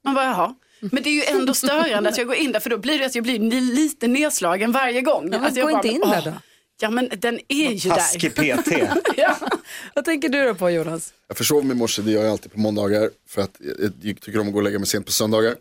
Man 0.04 0.16
bara, 0.16 0.26
jaha. 0.26 0.56
Men 0.80 1.04
det 1.04 1.10
är 1.10 1.14
ju 1.14 1.40
ändå 1.40 1.54
störande 1.54 2.10
att 2.10 2.18
jag 2.18 2.28
går 2.28 2.36
in 2.36 2.52
där 2.52 2.60
för 2.60 2.70
då 2.70 2.78
blir 2.78 3.00
det 3.00 3.06
att 3.06 3.16
jag 3.16 3.24
blir 3.24 3.40
lite 3.62 4.08
nedslagen 4.08 4.72
varje 4.72 5.02
gång. 5.02 5.34
att 5.34 5.56
jag 5.56 5.70
gå 5.70 5.76
inte 5.76 5.88
in 5.88 6.00
där 6.02 6.22
då. 6.26 6.34
Ja 6.82 6.90
men 6.90 7.10
den 7.18 7.40
är 7.48 7.72
ju 7.72 7.90
Taskig 7.90 8.34
där. 8.36 8.58
PT. 8.58 8.92
ja. 9.18 9.38
Vad 9.96 10.06
tänker 10.06 10.30
du 10.30 10.46
då 10.46 10.56
på 10.56 10.70
Jonas? 10.70 11.14
Jag 11.28 11.38
försov 11.38 11.66
mig 11.66 11.76
i 11.76 11.80
morse, 11.80 12.02
det 12.02 12.12
gör 12.12 12.24
jag 12.24 12.32
alltid 12.32 12.52
på 12.52 12.60
måndagar. 12.60 13.10
För 13.30 13.42
att 13.42 13.58
jag, 13.60 13.92
jag 14.02 14.22
tycker 14.22 14.40
om 14.40 14.48
att 14.48 14.54
gå 14.54 14.60
och 14.60 14.64
lägga 14.64 14.80
mig 14.80 14.88
sent 14.88 15.06
på 15.06 15.12
söndagar. 15.12 15.56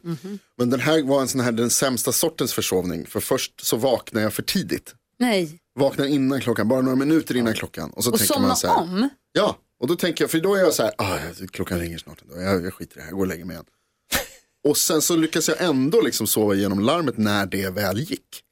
Men 0.59 0.71
den 0.71 0.81
här 0.81 1.03
var 1.03 1.21
en 1.21 1.29
sån 1.29 1.41
här, 1.41 1.53
den 1.53 1.71
sämsta 1.71 2.13
sortens 2.13 2.53
försovning. 2.53 3.07
För 3.07 3.21
först 3.21 3.67
så 3.67 3.77
vaknar 3.77 4.23
jag 4.23 4.35
för 4.35 4.43
tidigt. 4.43 4.95
Nej. 5.19 5.59
Vaknar 5.75 6.07
innan 6.07 6.41
klockan, 6.41 6.69
bara 6.69 6.81
några 6.81 6.97
minuter 6.97 7.37
innan 7.37 7.55
klockan. 7.55 7.91
Och 7.91 8.05
så 8.05 8.11
Och 8.11 8.19
tänker 8.19 8.35
somna 8.35 8.49
man 8.49 8.57
så 8.57 8.67
här, 8.67 8.77
om? 8.77 9.09
Ja, 9.33 9.57
och 9.81 9.87
då 9.89 9.97
tänker 9.97 10.25
jag, 10.25 10.31
för 10.31 10.39
då 10.41 10.55
är 10.55 10.61
jag 10.61 10.75
så 10.75 10.83
här, 10.83 10.93
ah, 10.99 11.19
klockan 11.51 11.79
ringer 11.79 11.99
snart 11.99 12.23
ändå. 12.23 12.43
Jag, 12.43 12.65
jag 12.65 12.75
skiter 12.75 12.93
i 12.93 12.95
det 12.95 13.01
här, 13.01 13.09
jag 13.09 13.17
går 13.17 13.23
och 13.23 13.29
lägger 13.29 13.45
mig 13.45 13.55
igen. 13.55 13.67
och 14.69 14.77
sen 14.77 15.03
så 15.03 15.17
lyckas 15.17 15.49
jag 15.49 15.63
ändå 15.63 16.01
liksom 16.01 16.27
sova 16.27 16.55
igenom 16.55 16.81
larmet 16.81 17.17
när 17.19 17.47
det 17.47 17.71
väl 17.71 17.99
gick. 17.99 18.45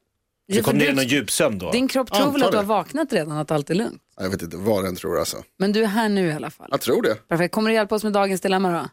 Så 0.55 0.63
kom 0.63 0.79
ner 0.79 0.89
i 0.89 0.93
någon 0.95 1.07
djupsömn 1.07 1.59
då? 1.59 1.71
Din 1.71 1.89
kropp 1.89 2.13
tror 2.13 2.33
väl 2.33 2.43
att 2.43 2.51
du 2.51 2.57
har 2.57 2.65
det. 2.65 2.69
vaknat 2.69 3.13
redan, 3.13 3.39
att 3.39 3.51
allt 3.51 3.71
är 3.71 3.75
lugnt. 3.75 4.03
Jag 4.17 4.31
vet 4.31 4.43
inte 4.43 4.57
vad 4.57 4.85
den 4.85 4.97
tror 4.97 5.19
alltså. 5.19 5.45
Men 5.59 5.73
du 5.73 5.83
är 5.83 5.87
här 5.87 6.09
nu 6.09 6.27
i 6.29 6.33
alla 6.33 6.51
fall. 6.51 6.69
Jag 6.71 6.81
tror 6.81 7.03
det. 7.03 7.15
Perfekt. 7.15 7.55
Kommer 7.55 7.71
du 7.71 7.75
hjälpa 7.75 7.95
oss 7.95 8.05
med 8.05 8.13
dagens 8.13 8.41
dilemma 8.41 8.73
då? 8.73 8.89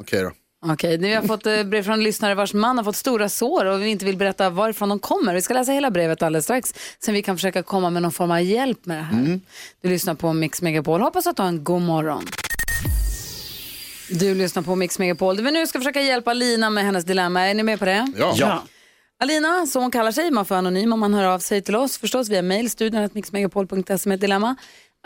Okej 0.00 0.22
då. 0.22 0.32
Okej, 0.66 0.98
nu 0.98 1.06
har 1.06 1.14
jag 1.14 1.26
fått 1.26 1.46
eh, 1.46 1.62
brev 1.62 1.82
från 1.82 1.94
en 1.94 2.04
lyssnare 2.04 2.34
vars 2.34 2.54
man 2.54 2.76
har 2.76 2.84
fått 2.84 2.96
stora 2.96 3.28
sår 3.28 3.64
och 3.64 3.82
vi 3.82 3.88
inte 3.88 4.04
vill 4.04 4.16
berätta 4.16 4.50
varifrån 4.50 4.88
de 4.88 4.98
kommer. 4.98 5.34
Vi 5.34 5.42
ska 5.42 5.54
läsa 5.54 5.72
hela 5.72 5.90
brevet 5.90 6.22
alldeles 6.22 6.44
strax, 6.44 6.74
sen 6.98 7.14
vi 7.14 7.22
kan 7.22 7.36
försöka 7.36 7.62
komma 7.62 7.90
med 7.90 8.02
någon 8.02 8.12
form 8.12 8.30
av 8.30 8.42
hjälp 8.42 8.86
med 8.86 8.96
det 8.98 9.02
här. 9.02 9.40
Du 9.82 9.88
lyssnar 9.88 10.14
på 10.14 10.32
Mix 10.32 10.62
Megapol. 10.62 11.00
Hoppas 11.00 11.26
att 11.26 11.36
du 11.36 11.42
har 11.42 11.48
en 11.48 11.64
god 11.64 11.82
morgon. 11.82 12.24
Du 14.10 14.34
lyssnar 14.34 14.62
på 14.62 14.76
Mix 14.76 14.98
Megapol. 14.98 15.40
Vi 15.40 15.50
nu 15.50 15.66
ska 15.66 15.78
försöka 15.78 16.02
hjälpa 16.02 16.32
Lina 16.32 16.70
med 16.70 16.84
hennes 16.84 17.04
dilemma. 17.04 17.40
Är 17.40 17.54
ni 17.54 17.62
med 17.62 17.78
på 17.78 17.84
det? 17.84 18.12
Ja. 18.16 18.34
Ja. 18.36 18.62
Alina, 19.20 19.66
som 19.66 19.82
hon 19.82 19.90
kallar 19.90 20.12
sig, 20.12 20.30
man 20.30 20.44
får 20.44 20.54
anonym 20.54 20.92
om 20.92 21.00
man 21.00 21.14
hör 21.14 21.24
av 21.24 21.38
sig 21.38 21.62
till 21.62 21.76
oss 21.76 21.98
förstås 21.98 22.28
via 22.28 22.42
mail, 22.42 22.70
studion 22.70 23.08
mixmegapol.se 23.12 24.08
med 24.08 24.14
ett 24.14 24.20
dilemma. 24.20 24.56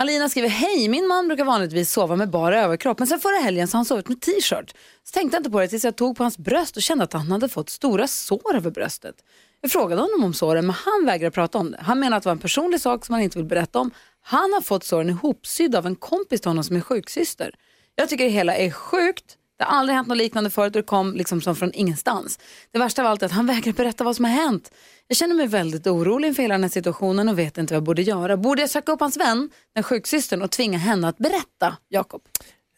Alina 0.01 0.29
skriver, 0.29 0.49
hej, 0.49 0.89
min 0.89 1.07
man 1.07 1.29
brukar 1.29 1.45
vanligtvis 1.45 1.93
sova 1.93 2.17
med 2.17 2.31
bara 2.31 2.61
överkropp, 2.61 2.99
men 2.99 3.09
sen 3.09 3.21
förra 3.21 3.37
helgen 3.37 3.69
så 3.69 3.75
har 3.75 3.79
han 3.79 3.85
sovit 3.85 4.09
med 4.09 4.21
t-shirt. 4.21 4.75
Så 5.05 5.13
tänkte 5.13 5.37
jag 5.37 5.41
inte 5.41 5.51
på 5.51 5.61
det 5.61 5.69
tills 5.69 5.85
jag 5.85 5.97
tog 5.97 6.17
på 6.17 6.25
hans 6.25 6.39
bröst 6.39 6.77
och 6.77 6.83
kände 6.83 7.05
att 7.05 7.13
han 7.13 7.33
hade 7.33 7.49
fått 7.49 7.71
stora 7.71 8.07
sår 8.09 8.57
över 8.57 8.71
bröstet. 8.71 9.15
Jag 9.61 9.71
frågade 9.71 10.03
honom 10.03 10.25
om 10.25 10.35
såren, 10.35 10.67
men 10.67 10.75
han 10.75 11.07
vägrade 11.07 11.31
prata 11.31 11.59
om 11.59 11.71
det. 11.71 11.79
Han 11.81 12.01
menar 12.01 12.17
att 12.17 12.23
det 12.23 12.27
var 12.27 12.33
en 12.33 12.39
personlig 12.39 12.81
sak 12.81 13.07
som 13.07 13.13
han 13.13 13.23
inte 13.23 13.39
vill 13.39 13.47
berätta 13.47 13.79
om. 13.79 13.91
Han 14.23 14.53
har 14.53 14.61
fått 14.61 14.85
såren 14.85 15.11
ihopsydda 15.11 15.79
av 15.79 15.87
en 15.87 15.97
kompis 15.97 16.41
till 16.41 16.51
honom 16.51 16.65
som 16.65 16.77
är 16.77 16.81
sjuksyster. 16.81 17.55
Jag 17.95 18.09
tycker 18.09 18.25
det 18.25 18.31
hela 18.31 18.57
är 18.57 18.71
sjukt. 18.71 19.37
Det 19.59 19.65
har 19.65 19.79
aldrig 19.79 19.97
hänt 19.97 20.09
något 20.09 20.19
liknande 20.19 20.51
förut 20.51 20.77
och 20.77 20.83
det 20.83 20.87
kom 20.87 21.15
liksom 21.15 21.41
som 21.41 21.57
från 21.57 21.73
ingenstans. 21.75 22.39
Det 22.71 22.79
värsta 22.79 23.03
av 23.03 23.09
allt 23.09 23.23
är 23.23 23.27
att 23.27 23.33
han 23.33 23.47
vägrar 23.47 23.73
berätta 23.73 24.05
vad 24.05 24.17
som 24.17 24.25
har 24.25 24.33
hänt. 24.33 24.73
Jag 25.11 25.17
känner 25.17 25.35
mig 25.35 25.47
väldigt 25.47 25.87
orolig 25.87 26.29
inför 26.29 26.43
hela 26.43 26.55
den 26.55 26.63
här 26.63 26.71
situationen 26.71 27.29
och 27.29 27.39
vet 27.39 27.59
inte 27.59 27.75
vad 27.75 27.77
jag 27.77 27.83
borde 27.85 28.03
göra. 28.03 28.37
Borde 28.37 28.61
jag 28.63 28.71
söka 28.71 28.93
upp 28.93 29.01
hans 29.01 29.17
vän, 29.17 29.51
den 29.75 29.83
sjuksystern, 29.83 30.43
och 30.43 30.51
tvinga 30.51 30.79
henne 30.79 31.09
att 31.09 31.19
berätta, 31.19 31.77
Jakob? 31.89 32.23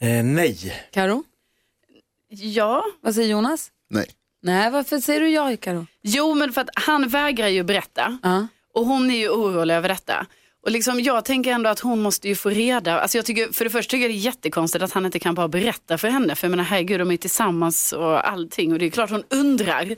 Eh, 0.01 0.25
nej. 0.25 0.75
Karo? 0.93 1.25
Ja. 2.29 2.85
Vad 3.01 3.15
säger 3.15 3.29
Jonas? 3.29 3.71
Nej. 3.91 4.07
Nej, 4.43 4.71
varför 4.71 4.99
säger 4.99 5.21
du 5.21 5.29
ja, 5.29 5.57
Karo? 5.61 5.87
Jo, 6.03 6.35
men 6.35 6.53
för 6.53 6.61
att 6.61 6.71
han 6.75 7.09
vägrar 7.09 7.49
ju 7.49 7.63
berätta. 7.63 8.19
Och 8.75 8.87
hon 8.87 9.11
är 9.11 9.17
ju 9.19 9.29
orolig 9.29 9.75
över 9.75 9.89
detta. 9.89 10.27
Och 10.63 10.71
liksom, 10.71 11.01
jag 11.01 11.25
tänker 11.25 11.53
ändå 11.53 11.71
att 11.71 11.81
hon 11.81 12.03
måste 12.03 12.29
ju 12.29 12.35
få 12.35 12.51
reda. 12.51 13.01
Alltså 13.01 13.19
jag 13.19 13.25
tycker, 13.25 13.53
för 13.53 13.65
det 13.65 13.71
första 13.71 13.91
tycker 13.91 14.03
jag 14.03 14.11
det 14.11 14.19
är 14.19 14.25
jättekonstigt 14.25 14.85
att 14.85 14.93
han 14.93 15.07
inte 15.07 15.19
kan 15.19 15.35
bara 15.35 15.49
berätta 15.49 15.99
för 15.99 16.09
henne. 16.09 16.35
För 16.35 16.47
jag 16.47 16.51
menar, 16.51 16.65
herregud, 16.65 17.01
de 17.01 17.11
är 17.11 17.17
tillsammans 17.17 17.93
och 17.93 18.29
allting. 18.29 18.73
Och 18.73 18.79
det 18.79 18.87
är 18.87 18.91
klart 18.91 19.11
hon 19.11 19.25
undrar. 19.29 19.97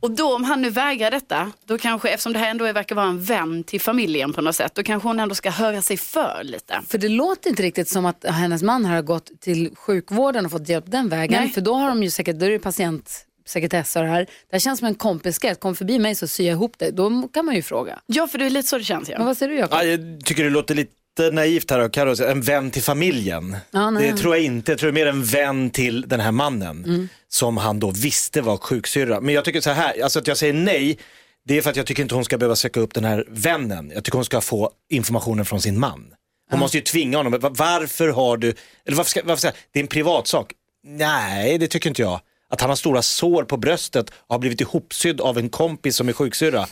Och 0.00 0.10
då 0.10 0.34
om 0.34 0.44
han 0.44 0.62
nu 0.62 0.70
vägrar 0.70 1.10
detta, 1.10 1.52
då 1.64 1.78
kanske, 1.78 2.08
eftersom 2.08 2.32
det 2.32 2.38
här 2.38 2.50
ändå 2.50 2.72
verkar 2.72 2.96
vara 2.96 3.06
en 3.06 3.22
vän 3.22 3.64
till 3.64 3.80
familjen 3.80 4.32
på 4.32 4.40
något 4.40 4.56
sätt, 4.56 4.74
då 4.74 4.82
kanske 4.82 5.08
hon 5.08 5.20
ändå 5.20 5.34
ska 5.34 5.50
höra 5.50 5.82
sig 5.82 5.96
för 5.96 6.40
lite. 6.44 6.80
För 6.88 6.98
det 6.98 7.08
låter 7.08 7.50
inte 7.50 7.62
riktigt 7.62 7.88
som 7.88 8.06
att 8.06 8.24
hennes 8.24 8.62
man 8.62 8.84
har 8.84 9.02
gått 9.02 9.40
till 9.40 9.76
sjukvården 9.76 10.44
och 10.44 10.50
fått 10.50 10.68
hjälp 10.68 10.84
den 10.86 11.08
vägen. 11.08 11.42
Nej. 11.42 11.50
För 11.50 11.60
då 11.60 11.74
har 11.74 11.88
de 11.88 12.02
ju 12.02 12.10
säkert, 12.10 12.36
då 12.36 12.46
är 12.46 12.50
det 12.50 12.58
patientsekretess 12.58 13.96
och 13.96 14.02
det 14.02 14.08
här. 14.08 14.20
Det 14.20 14.52
här 14.52 14.58
känns 14.58 14.78
som 14.78 14.88
en 14.88 14.94
kompisgrej, 14.94 15.54
kom 15.54 15.76
förbi 15.76 15.98
mig 15.98 16.14
så 16.14 16.26
syr 16.26 16.46
jag 16.46 16.52
ihop 16.52 16.78
det. 16.78 16.90
Då 16.90 17.28
kan 17.28 17.46
man 17.46 17.54
ju 17.54 17.62
fråga. 17.62 17.98
Ja, 18.06 18.28
för 18.28 18.38
det 18.38 18.46
är 18.46 18.50
lite 18.50 18.68
så 18.68 18.78
det 18.78 18.84
känns. 18.84 19.08
Ja. 19.08 19.18
Men 19.18 19.26
vad 19.26 19.36
säger 19.36 19.52
du 19.52 19.58
Jakob? 19.58 19.78
Ja, 19.78 19.84
jag 19.84 20.24
tycker 20.24 20.44
det 20.44 20.50
låter 20.50 20.74
lite 20.74 20.92
naivt 21.18 21.70
här 21.70 22.06
av 22.06 22.14
säga, 22.14 22.30
en 22.30 22.40
vän 22.42 22.70
till 22.70 22.82
familjen. 22.82 23.56
Ja, 23.70 23.90
nej. 23.90 24.10
det 24.10 24.16
tror 24.16 24.36
jag 24.36 24.44
inte, 24.44 24.72
jag 24.72 24.78
tror 24.78 24.92
mer 24.92 25.06
en 25.06 25.24
vän 25.24 25.70
till 25.70 26.04
den 26.08 26.20
här 26.20 26.32
mannen 26.32 26.84
Mm. 26.84 27.08
som 27.28 27.56
han 27.56 27.80
då 27.80 27.90
visste 27.90 28.40
var 28.40 28.56
sjuksyrra. 28.56 29.20
Men 29.20 29.34
jag 29.34 29.44
tycker 29.44 29.60
så 29.60 29.70
här, 29.70 30.02
alltså 30.02 30.18
att 30.18 30.26
jag 30.26 30.36
säger 30.36 30.52
nej, 30.52 30.98
det 31.44 31.58
är 31.58 31.62
för 31.62 31.70
att 31.70 31.76
jag 31.76 31.86
tycker 31.86 32.02
inte 32.02 32.14
hon 32.14 32.24
ska 32.24 32.38
behöva 32.38 32.56
söka 32.56 32.80
upp 32.80 32.94
den 32.94 33.04
här 33.04 33.24
vännen. 33.28 33.90
Jag 33.94 34.04
tycker 34.04 34.18
hon 34.18 34.24
ska 34.24 34.40
få 34.40 34.70
informationen 34.90 35.44
från 35.44 35.60
sin 35.60 35.78
man. 35.78 36.06
Hon 36.50 36.60
måste 36.60 36.76
ju 36.76 36.82
tvinga 36.82 37.16
honom, 37.16 37.32
Va- 37.40 37.50
varför 37.52 38.08
har 38.08 38.36
du, 38.36 38.54
eller 38.86 38.96
varför 38.96 39.10
ska, 39.10 39.20
varför 39.24 39.40
ska 39.40 39.50
det 39.72 39.78
är 39.78 39.82
en 39.82 39.88
privatsak. 39.88 40.52
Nej, 40.86 41.58
det 41.58 41.68
tycker 41.68 41.90
inte 41.90 42.02
jag. 42.02 42.20
Att 42.50 42.60
han 42.60 42.70
har 42.70 42.76
stora 42.76 43.02
sår 43.02 43.44
på 43.44 43.56
bröstet 43.56 44.10
och 44.10 44.34
har 44.34 44.38
blivit 44.38 44.60
ihopsydd 44.60 45.20
av 45.20 45.38
en 45.38 45.48
kompis 45.48 45.96
som 45.96 46.08
är 46.08 46.12
sjuksyrra, 46.12 46.66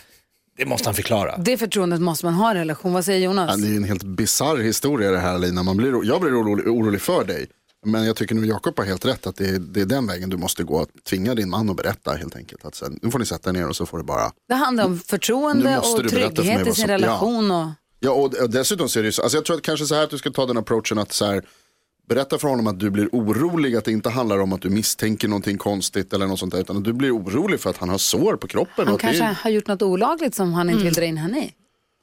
det 0.57 0.67
måste 0.67 0.89
han 0.89 0.95
förklara. 0.95 1.37
Det 1.37 1.57
förtroendet 1.57 2.01
måste 2.01 2.27
man 2.27 2.35
ha 2.35 2.49
i 2.49 2.51
en 2.51 2.57
relation. 2.57 2.93
Vad 2.93 3.05
säger 3.05 3.21
Jonas? 3.21 3.51
Ja, 3.51 3.57
det 3.57 3.69
är 3.69 3.71
ju 3.71 3.77
en 3.77 3.85
helt 3.85 4.03
bisarr 4.03 4.57
historia 4.57 5.11
det 5.11 5.19
här 5.19 5.39
Lina. 5.39 5.63
Man 5.63 5.77
blir, 5.77 6.05
jag 6.05 6.21
blir 6.21 6.43
orolig, 6.43 6.69
orolig 6.69 7.01
för 7.01 7.25
dig. 7.25 7.47
Men 7.87 8.05
jag 8.05 8.17
tycker 8.17 8.35
nu 8.35 8.47
Jakob 8.47 8.79
har 8.79 8.85
helt 8.85 9.05
rätt 9.05 9.27
att 9.27 9.37
det 9.37 9.49
är, 9.49 9.59
det 9.59 9.81
är 9.81 9.87
den 9.87 10.07
vägen 10.07 10.31
du 10.31 10.37
måste 10.37 10.65
gå. 10.65 10.81
Att 10.81 11.05
tvinga 11.05 11.35
din 11.35 11.51
man 11.51 11.71
att 11.71 11.77
berätta 11.77 12.13
helt 12.13 12.37
enkelt. 12.37 12.65
Att 12.65 12.75
sen, 12.75 12.99
nu 13.03 13.11
får 13.11 13.19
ni 13.19 13.27
sätta 13.27 13.51
er 13.51 13.55
ner 13.55 13.69
och 13.69 13.77
så 13.77 13.87
får 13.87 13.99
det 13.99 14.05
bara 14.05 14.31
Det 14.49 14.55
handlar 14.55 14.85
om 14.85 14.99
förtroende 14.99 15.79
och 15.79 16.03
du 16.03 16.09
trygghet 16.09 16.67
i 16.67 16.73
sin 16.73 16.87
relation. 16.87 17.51
Och... 17.51 17.69
Ja, 18.01 18.11
och, 18.11 18.35
och 18.35 18.51
dessutom 18.51 18.89
så 18.89 18.99
är 18.99 19.03
det 19.03 19.07
ju 19.07 19.13
så, 19.13 19.23
alltså 19.23 19.39
jag 19.39 19.45
tror 19.45 19.57
att 19.57 19.63
kanske 19.63 19.87
så 19.87 19.95
här 19.95 20.05
att 20.05 20.11
du 20.11 20.19
ska 20.19 20.31
ta 20.31 20.47
den 20.47 20.57
approachen 20.57 20.99
att 20.99 21.13
så 21.13 21.25
här, 21.25 21.45
berätta 22.09 22.39
för 22.39 22.49
honom 22.49 22.67
att 22.67 22.81
du 22.81 22.91
blir 22.91 23.09
orolig, 23.13 23.77
att 23.77 23.85
det 23.85 23.93
inte 23.93 24.11
handlar 24.11 24.39
om 24.39 24.53
att 24.53 24.63
du 24.63 24.71
misstänker 24.71 25.29
någonting 25.29 25.59
konstigt 25.59 26.13
eller 26.13 26.27
något 26.27 26.39
sånt 26.39 26.53
där, 26.53 26.61
utan 26.61 26.77
att 26.77 26.85
du 26.85 26.93
blir 26.93 27.17
orolig 27.17 27.61
för 27.61 27.71
att 27.71 27.77
han 27.77 27.89
har 27.89 27.99
sår 27.99 28.37
på 28.37 28.47
kroppen. 28.47 28.87
Han 28.87 28.97
det 28.97 29.01
kanske 29.01 29.25
är, 29.25 29.33
har 29.35 29.51
gjort 29.51 29.67
något 29.67 29.83
olagligt 29.83 30.35
som 30.35 30.53
han 30.53 30.69
inte 30.71 30.75
Mm. 30.75 30.85
vill 30.85 30.95
dra 30.95 31.05
in 31.05 31.17
henne 31.17 31.39
i. 31.45 31.53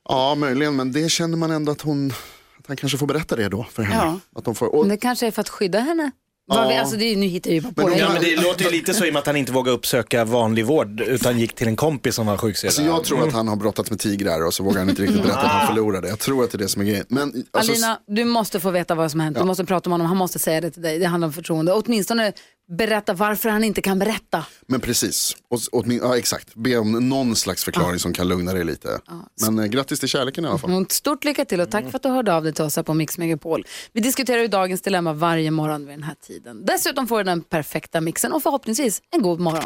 ja, 0.10 0.36
möjligen, 0.36 0.76
men 0.76 0.92
det 0.92 1.10
känner 1.12 1.38
man 1.38 1.52
ändå 1.52 1.72
att 1.72 1.82
hon, 1.82 2.12
att 2.60 2.68
han 2.68 2.78
kanske 2.78 2.98
får 2.98 3.08
berätta 3.08 3.36
det 3.36 3.50
då 3.50 3.64
för 3.72 3.84
henne. 3.84 4.20
Att 4.36 4.46
de 4.46 4.56
får, 4.56 4.76
och, 4.76 4.80
Men 4.82 4.90
det 4.90 4.98
kanske 4.98 5.28
är 5.28 5.32
för 5.32 5.42
att 5.42 5.50
skydda 5.50 5.80
henne. 5.80 6.12
Vad 6.48 6.68
vi, 6.68 6.78
alltså 6.78 6.96
det 6.96 7.16
nu 7.16 7.26
hittar 7.26 7.52
jag 7.52 7.56
ju 7.56 7.62
på. 7.62 7.88
Men 7.88 7.98
Ja, 7.98 8.10
men 8.14 8.22
det 8.22 8.42
låter 8.42 8.66
ju 8.66 8.72
lite 8.72 8.94
så 8.94 9.06
i 9.06 9.10
och 9.10 9.14
med 9.14 9.20
att 9.20 9.26
han 9.26 9.36
inte 9.36 9.52
vågade 9.52 9.78
uppsöka 9.78 10.26
vanlig 10.26 10.66
vård 10.66 11.02
utan 11.02 11.40
gick 11.40 11.56
till 11.56 11.68
en 11.68 11.76
kompis 11.76 12.16
som 12.16 12.26
var 12.26 12.38
sjuksyrra. 12.38 12.70
Alltså 12.70 12.82
jag 12.82 13.04
tror 13.04 13.28
att 13.28 13.34
han 13.34 13.48
har 13.48 13.56
brottats 13.56 13.90
med 13.90 14.00
tigrar 14.00 14.46
och 14.46 14.54
så 14.54 14.64
vågar 14.64 14.80
han 14.80 14.90
inte 14.90 15.02
riktigt 15.02 15.22
berätta 15.24 15.40
att 15.40 15.52
han 15.52 15.68
förlorade. 15.68 16.08
Jag 16.10 16.20
tror 16.20 16.44
att 16.44 16.52
det 16.52 16.56
är 16.56 16.60
det 16.60 16.68
som 16.68 16.82
är 16.82 16.86
grejen. 16.86 17.06
Men, 17.10 17.46
alltså, 17.52 17.72
Alina, 17.72 18.00
du 18.08 18.26
måste 18.26 18.60
få 18.60 18.72
veta 18.72 18.96
vad 18.96 19.12
som 19.12 19.20
har 19.20 19.26
hänt. 19.26 19.38
Du 19.38 19.44
måste 19.44 19.66
prata 19.66 19.90
med 19.90 19.94
honom, 19.94 20.08
han 20.08 20.18
måste 20.18 20.40
säga 20.40 20.62
det 20.62 20.72
till 20.72 20.82
dig. 20.82 21.00
Det 21.00 21.06
handlar 21.06 21.28
om 21.28 21.34
förtroende. 21.34 21.74
Åtminstone 21.74 22.34
berätta 22.78 23.14
varför 23.14 23.50
han 23.50 23.64
inte 23.64 23.82
kan 23.82 24.00
berätta. 24.00 24.46
Men 24.68 24.80
precis, 24.80 25.36
och, 25.50 25.60
och, 25.72 25.86
ja, 25.88 26.18
exakt. 26.18 26.56
Be 26.56 26.78
om 26.78 27.10
någon 27.10 27.36
slags 27.36 27.64
förklaring 27.64 28.00
som 28.00 28.14
kan 28.14 28.28
lugna 28.28 28.54
dig 28.54 28.64
lite. 28.66 29.00
Men 29.42 29.60
eh, 29.60 29.66
grattis 29.66 30.00
till 30.00 30.10
kärleken 30.10 30.46
i 30.46 30.48
alla 30.48 30.58
fall. 30.58 30.82
Ett 30.82 30.92
Stort 30.92 31.24
lycka 31.24 31.46
till 31.46 31.62
och 31.62 31.72
tack 31.72 31.90
för 31.90 31.96
att 31.96 32.04
du 32.04 32.10
hörde 32.10 32.34
av 32.36 32.44
dig 32.44 32.54
till 32.54 32.64
oss 32.64 32.76
här 32.76 32.84
på 32.84 32.94
Mix 32.94 33.18
Megapol. 33.18 33.66
Vi 33.94 34.02
diskuterar 34.02 34.42
ju 34.42 34.48
dagens 34.48 34.82
dilemma 34.82 35.14
varje 35.14 35.52
morgon 35.52 35.86
vid 35.86 35.94
den 35.94 36.04
här 36.04 36.16
tiden. 36.28 36.31
Dessutom 36.65 37.08
får 37.08 37.17
du 37.17 37.24
den 37.24 37.41
perfekta 37.41 38.02
mixen 38.02 38.34
och 38.34 38.44
förhoppningsvis 38.44 39.02
en 39.12 39.22
god 39.22 39.39
morgon. 39.39 39.63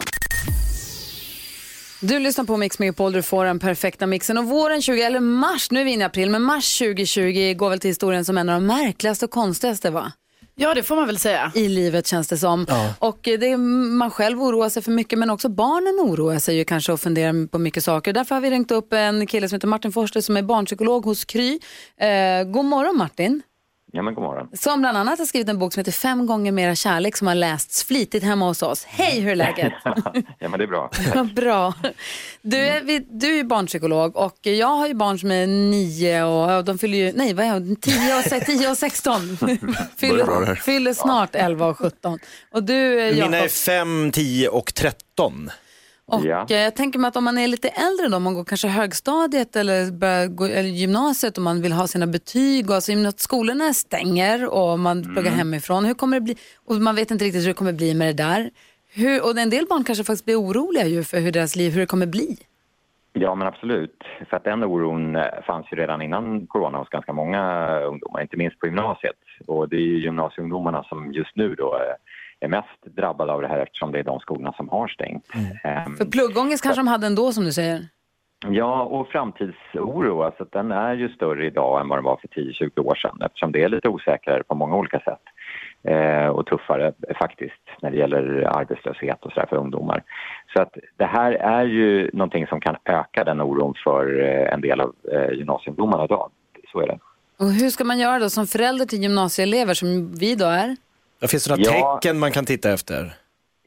Du 2.02 2.20
lyssnar 2.20 2.46
på 2.46 2.58
Mix 2.58 2.80
Megapol, 2.80 3.12
du 3.12 3.22
får 3.22 3.46
den 3.46 3.60
perfekta 3.60 4.08
mixen. 4.08 4.38
Och 4.38 4.46
våren 4.46 4.82
20, 4.82 5.02
eller 5.02 5.20
mars, 5.20 5.72
nu 5.72 5.82
är 5.82 5.86
vi 5.86 5.92
inne 5.92 6.04
i 6.04 6.06
april, 6.06 6.30
men 6.30 6.42
mars 6.42 6.78
2020 6.78 7.54
går 7.58 7.70
väl 7.70 7.80
till 7.80 7.90
historien 7.90 8.26
som 8.26 8.38
en 8.38 8.50
av 8.50 8.56
de 8.56 8.66
märkligaste 8.66 9.26
och 9.26 9.32
konstigaste 9.32 9.90
va? 9.90 10.12
Ja, 10.56 10.74
det 10.74 10.84
får 10.84 10.96
man 10.96 11.06
väl 11.08 11.20
säga. 11.20 11.52
I 11.56 11.70
livet 11.70 12.08
känns 12.08 12.28
det 12.28 12.38
som. 12.38 12.66
Och 13.00 13.28
eh, 13.28 13.40
det 13.40 13.52
är, 13.52 13.58
man 13.98 14.12
själv 14.12 14.42
oroar 14.44 14.70
sig 14.70 14.82
för 14.82 14.92
mycket, 14.92 15.20
men 15.20 15.30
också 15.30 15.50
barnen 15.50 16.12
oroar 16.12 16.40
sig 16.40 16.58
ju 16.58 16.66
kanske 16.66 16.92
och 16.92 17.00
funderar 17.00 17.48
på 17.48 17.60
mycket 17.60 17.84
saker. 17.84 18.14
Därför 18.14 18.36
har 18.36 18.42
vi 18.42 18.50
ringt 18.50 18.72
upp 18.72 18.94
en 18.94 19.28
kille 19.28 19.50
som 19.50 19.56
heter 19.56 19.68
Martin 19.68 19.92
Forster 19.92 20.22
som 20.22 20.38
är 20.38 20.42
barnpsykolog 20.42 21.06
hos 21.06 21.26
Kry. 21.26 21.60
Eh, 21.98 22.44
god 22.44 22.66
morgon 22.66 22.98
Martin. 22.98 23.42
Ja, 23.96 24.02
men 24.02 24.14
god 24.14 24.24
morgon. 24.24 24.48
Som 24.54 24.80
bland 24.82 24.98
annat 24.98 25.20
har 25.20 25.26
skrivit 25.26 25.50
en 25.50 25.60
bok 25.60 25.74
som 25.74 25.80
heter 25.80 25.92
Fem 25.92 26.26
gånger 26.26 26.52
mera 26.52 26.76
kärlek 26.76 27.18
som 27.18 27.28
har 27.28 27.36
lästs 27.36 27.84
flitigt 27.84 28.24
hemma 28.26 28.48
hos 28.48 28.62
oss. 28.62 28.84
Hej, 28.86 29.20
hur 29.20 29.32
är 29.32 29.36
läget? 29.36 29.74
ja, 30.40 30.50
men 30.50 30.52
det 30.52 30.64
är 30.64 30.68
bra. 30.68 30.92
Bra. 31.36 31.74
Du 32.42 32.58
är, 32.58 32.82
vi- 32.84 33.08
du 33.10 33.40
är 33.40 33.44
barnpsykolog 33.44 34.16
och 34.18 34.38
jag 34.42 34.68
har 34.68 34.88
ju 34.88 34.94
barn 34.94 35.20
som 35.20 35.32
är 35.32 35.48
nio 35.48 36.24
och 36.24 36.66
de 36.66 36.78
fyller 36.78 36.98
ju, 36.98 37.12
nej 37.16 37.34
vad 37.34 37.46
är 37.46 37.50
jag, 37.50 37.82
tio 37.82 38.18
och, 38.20 38.24
se- 38.24 38.40
tio 38.46 38.70
och 38.72 38.78
sexton. 38.78 39.38
Fyller, 39.98 40.56
fyller 40.56 40.94
snart 40.94 41.36
elva 41.36 41.66
och 41.68 41.78
sjutton. 41.78 42.20
Och 42.52 42.64
du 42.64 43.00
eh, 43.08 43.16
Mina 43.16 43.38
är 43.38 43.48
5, 43.48 44.12
10 44.12 44.48
och 44.50 44.74
13. 44.74 45.50
Och 46.08 46.52
eh, 46.52 46.64
jag 46.64 46.76
tänker 46.76 47.00
mig 47.00 47.08
att 47.08 47.16
om 47.16 47.24
man 47.24 47.38
är 47.38 47.48
lite 47.48 47.68
äldre 47.70 48.08
då, 48.08 48.18
om 48.18 48.24
man 48.24 48.34
går 48.34 48.44
kanske 48.44 48.68
högstadiet 48.68 49.56
eller, 49.56 49.92
börjar 49.92 50.28
gå, 50.28 50.46
eller 50.46 50.70
gymnasiet 50.70 51.38
och 51.38 51.44
man 51.44 51.62
vill 51.62 51.72
ha 51.74 51.88
sina 51.88 52.08
betyg 52.08 52.70
och 52.70 52.76
alltså, 52.76 52.92
i 52.92 52.96
och 52.96 53.00
med 53.00 53.10
att 53.10 53.20
skolorna 53.20 53.74
stänger 53.74 54.54
och 54.54 54.80
man 54.80 55.04
pluggar 55.04 55.22
Mm. 55.32 55.34
hemifrån, 55.38 55.86
hur 55.86 55.94
kommer 55.94 56.18
det 56.18 56.22
bli? 56.22 56.36
Och 56.66 56.76
man 56.76 56.96
vet 56.96 57.12
inte 57.12 57.26
riktigt 57.26 57.42
hur 57.44 57.48
det 57.48 57.54
kommer 57.54 57.74
bli 57.74 57.94
med 57.94 58.08
det 58.08 58.24
där. 58.24 58.50
Hur, 58.94 59.24
och 59.24 59.38
en 59.38 59.50
del 59.50 59.66
barn 59.70 59.84
kanske 59.84 60.04
faktiskt 60.04 60.26
blir 60.26 60.40
oroliga 60.42 60.86
ju 60.86 61.04
för 61.04 61.20
hur 61.20 61.32
deras 61.32 61.56
liv, 61.56 61.72
hur 61.74 61.80
det 61.80 61.86
kommer 61.86 62.06
bli. 62.06 62.38
Ja, 63.14 63.36
men 63.36 63.48
absolut. 63.48 64.04
För 64.30 64.38
att 64.38 64.44
den 64.44 64.64
oron 64.64 65.16
eh, 65.16 65.24
fanns 65.48 65.66
ju 65.72 65.76
redan 65.78 66.02
innan 66.02 66.48
corona 66.48 66.78
hos 66.78 66.90
ganska 66.90 67.14
många 67.14 67.70
ungdomar, 67.80 68.22
inte 68.22 68.38
minst 68.38 68.60
på 68.60 68.66
gymnasiet. 68.66 69.16
Och 69.48 69.70
det 69.70 69.76
är 69.76 69.80
ju 69.80 70.00
gymnasieungdomarna 70.04 70.84
som 70.84 71.14
just 71.14 71.36
nu 71.36 71.56
då 71.56 71.76
eh, 71.76 71.96
är 72.46 72.50
mest 72.50 72.96
drabbade 72.98 73.32
av 73.34 73.42
det 73.42 73.48
här 73.48 73.60
eftersom 73.60 73.92
det 73.92 74.00
är 74.00 74.04
de 74.04 74.20
skolorna 74.20 74.54
som 74.54 74.70
har 74.70 74.88
stängt. 74.88 75.26
Ehm, 75.64 75.96
För 75.98 76.06
pluggångest 76.06 76.64
kanske 76.64 76.80
de 76.80 76.88
hade 76.88 77.08
ändå 77.08 77.32
som 77.32 77.44
du 77.46 77.52
säger. 77.52 77.88
Ja, 78.50 78.84
och 78.84 79.08
framtidsoro, 79.08 80.22
alltså 80.24 80.46
den 80.52 80.72
är 80.72 80.94
ju 80.94 81.10
större 81.10 81.46
idag 81.46 81.82
än 81.82 81.88
vad 81.90 81.98
den 81.98 82.04
var 82.04 82.18
för 82.18 82.28
10-20 82.28 82.80
år 82.80 82.96
sedan 82.96 83.22
eftersom 83.26 83.52
det 83.52 83.64
är 83.64 83.70
lite 83.70 83.90
osäkrare 83.90 84.44
på 84.44 84.56
många 84.56 84.76
olika 84.76 85.00
sätt 85.00 85.22
eh, 85.84 86.28
och 86.28 86.46
tuffare 86.46 86.88
eh, 87.10 87.18
faktiskt 87.18 87.62
när 87.82 87.92
det 87.92 87.98
gäller 87.98 88.48
arbetslöshet 88.60 89.26
och 89.26 89.32
sådär 89.32 89.48
för 89.50 89.56
ungdomar. 89.56 90.04
Så 90.54 90.62
att 90.62 90.74
det 90.98 91.06
här 91.06 91.32
är 91.32 91.66
ju 91.66 92.10
någonting 92.14 92.48
som 92.48 92.62
kan 92.62 92.76
öka 92.86 93.24
den 93.24 93.42
oron 93.42 93.74
för 93.84 94.22
eh, 94.22 94.54
en 94.54 94.62
del 94.62 94.82
av 94.82 94.94
eh, 95.14 95.32
gymnasieungdomarna 95.38 96.04
idag. 96.06 96.32
Så 96.72 96.80
är 96.80 96.88
det. 96.88 97.00
Och 97.40 97.52
hur 97.52 97.70
ska 97.70 97.84
man 97.84 98.00
göra 98.00 98.20
då 98.20 98.30
som 98.30 98.48
förälder 98.48 98.86
till 98.86 99.02
gymnasieelever 99.02 99.74
som 99.74 100.12
vi 100.20 100.36
då 100.36 100.46
är? 100.46 100.76
Det 101.20 101.28
finns 101.28 101.46
det 101.46 101.52
några 101.58 101.78
Ja. 101.80 102.00
tecken 102.02 102.20
man 102.20 102.32
kan 102.32 102.46
titta 102.46 102.74
efter? 102.74 103.14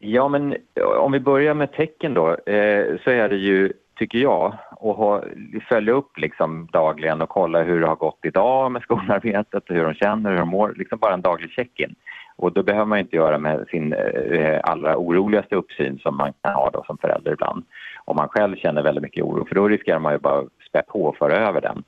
Ja, 0.01 0.29
men 0.29 0.57
om 0.99 1.13
vi 1.13 1.21
börjar 1.21 1.55
med 1.55 1.73
tecken 1.73 2.15
då, 2.15 2.29
eh, 2.31 2.85
så 3.05 3.11
är 3.11 3.29
det 3.29 3.37
ju, 3.37 3.73
tycker 3.99 4.19
jag, 4.19 4.45
att 4.71 4.97
ha, 4.97 5.23
följa 5.69 5.93
upp 5.93 6.19
liksom 6.19 6.69
dagligen 6.73 7.23
och 7.23 7.29
kolla 7.29 7.63
hur 7.63 7.81
det 7.81 7.87
har 7.87 7.97
gått 7.97 8.19
idag 8.23 8.73
med 8.73 8.83
skolarbetet, 8.87 9.63
hur 9.67 9.85
de 9.85 9.95
känner, 9.95 10.31
hur 10.31 10.39
de 10.39 10.49
mår, 10.49 10.75
liksom 10.77 10.99
bara 10.99 11.15
en 11.15 11.23
daglig 11.23 11.51
check-in. 11.51 11.95
Och 12.37 12.53
då 12.53 12.63
behöver 12.63 12.85
man 12.87 12.99
inte 12.99 13.17
göra 13.17 13.39
med 13.39 13.67
sin 13.71 13.93
eh, 13.93 14.61
allra 14.63 14.97
oroligaste 14.97 15.55
uppsyn 15.57 15.99
som 15.99 16.17
man 16.17 16.33
kan 16.43 16.55
ha 16.55 16.71
då 16.71 16.85
som 16.87 16.99
förälder 16.99 17.33
ibland. 17.33 17.65
Om 18.05 18.17
man 18.17 18.29
själv 18.29 18.57
känner 18.57 18.83
väldigt 18.83 19.03
mycket 19.03 19.25
oro, 19.25 19.45
för 19.49 19.55
då 19.55 19.69
riskerar 19.69 19.99
man 19.99 20.13
ju 20.13 20.19
bara 20.19 20.39
att 20.39 20.47
spä 20.69 20.83
på 20.89 21.05
och 21.05 21.17
föra 21.17 21.49
över 21.49 21.61
den. 21.61 21.83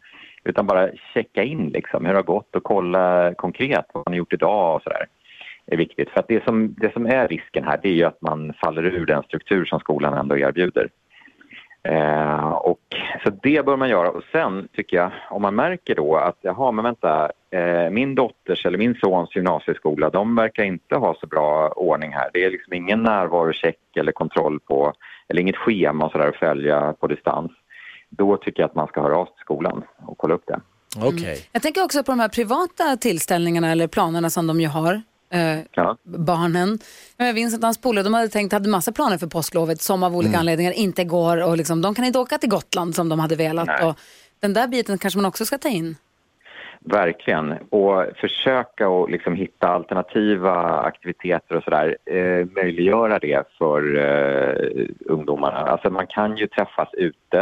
Utan 0.45 0.67
bara 0.67 0.89
checka 1.15 1.43
in 1.43 1.69
liksom, 1.69 2.05
hur 2.05 2.13
det 2.13 2.19
har 2.19 2.25
gått 2.25 2.57
och 2.57 2.63
kolla 2.63 3.35
konkret 3.35 3.87
vad 3.93 4.03
man 4.07 4.13
har 4.13 4.19
gjort 4.19 4.33
idag 4.33 4.75
och 4.77 4.83
sådär 4.83 5.07
är 5.67 5.77
viktigt. 5.77 6.11
För 6.11 6.21
att 6.21 6.29
det 6.29 6.45
som, 6.45 6.75
det 6.79 6.93
som 6.93 7.07
är 7.07 7.29
risken 7.29 7.65
här 7.65 7.81
det 7.83 7.89
är 7.89 7.93
ju 7.93 8.05
att 8.05 8.21
man 8.21 8.53
faller 8.53 8.83
ur 8.83 9.07
den 9.07 9.23
struktur 9.23 9.65
som 9.65 9.81
skolan 9.81 10.15
ändå 10.15 10.39
erbjuder. 10.39 10.91
Eh, 11.83 12.51
och, 12.51 12.81
så 13.25 13.31
det 13.43 13.65
bör 13.65 13.77
man 13.77 13.89
göra. 13.89 14.11
Och 14.11 14.23
sen 14.33 14.69
tycker 14.73 14.97
jag, 14.97 15.11
om 15.31 15.43
man 15.43 15.55
märker 15.55 15.95
då 15.95 16.17
att 16.17 16.39
jaha, 16.41 16.73
men 16.73 16.85
vänta, 16.85 17.31
eh, 17.51 17.91
min 17.91 18.15
dotters 18.15 18.67
eller 18.67 18.79
min 18.79 18.95
sons 18.95 19.37
gymnasieskola, 19.37 20.11
de 20.11 20.37
verkar 20.37 20.65
inte 20.65 20.97
ha 20.97 21.17
så 21.21 21.27
bra 21.27 21.69
ordning 21.69 22.13
här. 22.13 22.31
Det 22.33 22.45
är 22.45 22.51
liksom 22.51 22.73
ingen 22.73 23.03
närvarocheck 23.03 23.97
eller 23.97 24.13
kontroll 24.13 24.61
på, 24.61 24.93
eller 25.29 25.43
inget 25.43 25.57
schema 25.57 26.05
och 26.05 26.13
sådär 26.13 26.29
att 26.29 26.37
följa 26.37 26.93
på 26.93 27.07
distans. 27.07 27.51
då 28.09 28.37
tycker 28.37 28.63
jag 28.63 28.69
att 28.69 28.75
man 28.75 28.87
ska 28.87 29.03
höra 29.03 29.17
av 29.17 29.25
sig 29.25 29.35
till 29.35 29.43
skolan 29.43 29.83
och 30.07 30.19
kolla 30.19 30.35
upp 30.35 30.47
det. 30.47 30.61
Okej. 31.05 31.39
Jag 31.53 31.63
tänker 31.63 31.85
också 31.85 32.05
på 32.05 32.13
de 32.13 32.21
här 32.21 32.29
privata 32.29 32.97
tillställningarna 33.01 33.73
eller 33.73 33.89
planerna 33.89 34.31
som 34.31 34.47
de 34.47 34.61
ju 34.61 34.69
har. 34.69 35.03
Eh, 35.33 35.59
Ja. 35.73 35.97
barnen. 36.05 36.79
Jag 37.17 37.35
minns 37.35 37.55
att 37.57 37.63
hans 37.63 37.81
polare, 37.81 38.05
de 38.05 38.15
hade 38.15 38.29
tänkt, 38.29 38.53
hade 38.53 38.69
massa 38.69 38.93
planer 38.93 39.19
för 39.19 39.27
påsklovet 39.27 39.81
som 39.81 40.03
av 40.03 40.17
olika 40.17 40.29
Mm. 40.29 40.41
anledningar 40.41 40.73
inte 40.73 41.05
går 41.05 41.43
och 41.49 41.57
liksom, 41.57 41.83
de 41.83 41.95
kan 41.95 42.05
inte 42.05 42.19
åka 42.19 42.39
till 42.39 42.49
Gotland 42.51 42.95
som 42.95 43.09
de 43.09 43.21
hade 43.21 43.37
velat. 43.37 43.67
Nej. 43.67 43.85
Och 43.89 43.99
den 44.41 44.53
där 44.55 44.69
biten 44.69 44.99
kanske 44.99 45.19
man 45.19 45.27
också 45.27 45.45
ska 45.45 45.59
ta 45.59 45.69
in. 45.69 45.97
Verkligen. 46.85 47.53
Och 47.71 48.05
försöka 48.21 48.89
att 48.89 49.11
liksom 49.11 49.35
hitta 49.35 49.69
alternativa 49.69 50.81
aktiviteter 50.81 51.57
och 51.57 51.63
sådär. 51.65 51.97
Eh, 52.07 52.47
möjliggöra 52.63 53.19
det 53.19 53.43
för 53.59 53.97
eh, 53.99 54.87
ungdomarna. 55.07 55.57
Alltså 55.57 55.91
man 55.91 56.07
kan 56.07 56.37
ju 56.37 56.47
träffas 56.47 56.89
ute. 56.93 57.41